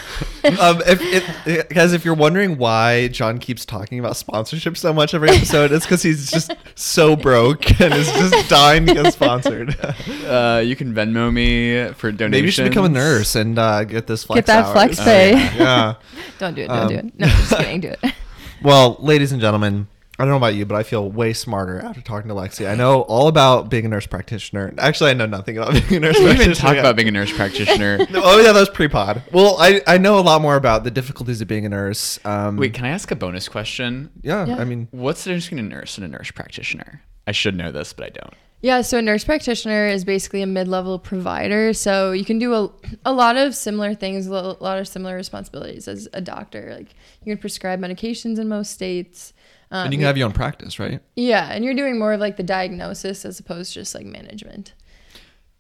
[0.59, 5.13] um, if, if, guys, if you're wondering why John keeps talking about sponsorship so much
[5.13, 9.77] every episode, it's because he's just so broke and is just dying to get sponsored.
[10.27, 12.31] Uh, you can Venmo me for donations.
[12.31, 14.39] Maybe you should become a nurse and uh, get this flex.
[14.39, 14.73] Get that hours.
[14.73, 15.35] flex pay.
[15.35, 15.95] Uh, yeah.
[16.39, 16.69] don't do it.
[16.69, 17.19] Don't um, do it.
[17.19, 17.81] No, just kidding.
[17.81, 18.15] Do it.
[18.63, 19.87] Well, ladies and gentlemen,
[20.19, 22.69] I don't know about you, but I feel way smarter after talking to Lexi.
[22.69, 24.73] I know all about being a nurse practitioner.
[24.79, 26.43] Actually, I know nothing about being a nurse we practitioner.
[26.53, 27.99] even talk about being a nurse practitioner.
[28.11, 29.23] no, oh yeah, that was pre-pod.
[29.33, 32.19] Well, I, I know a lot more about the difficulties of being a nurse.
[32.25, 34.11] Um, Wait, can I ask a bonus question?
[34.23, 34.57] Yeah, Yeah.
[34.57, 37.03] I mean, What's the difference between a nurse and a nurse practitioner?
[37.27, 38.35] I should know this, but I don't.
[38.63, 41.73] Yeah, so a nurse practitioner is basically a mid-level provider.
[41.75, 42.71] So you can do a,
[43.05, 46.75] a lot of similar things, a lot of similar responsibilities as a doctor.
[46.75, 49.35] Like you can prescribe medications in most states.
[49.71, 51.01] Um, and you can have your own practice, right?
[51.17, 54.75] yeah, and you're doing more of like the diagnosis as opposed to just like management.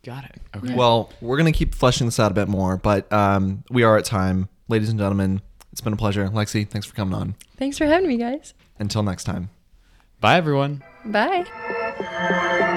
[0.04, 0.36] Got it.
[0.56, 0.74] Okay.
[0.74, 4.04] Well, we're gonna keep fleshing this out a bit more, but um, we are at
[4.04, 5.42] time, ladies and gentlemen.
[5.72, 6.66] It's been a pleasure, Lexi.
[6.68, 7.34] Thanks for coming on.
[7.56, 8.54] Thanks for having me, guys.
[8.78, 9.50] Until next time.
[10.20, 10.82] Bye, everyone.
[11.04, 12.72] Bye.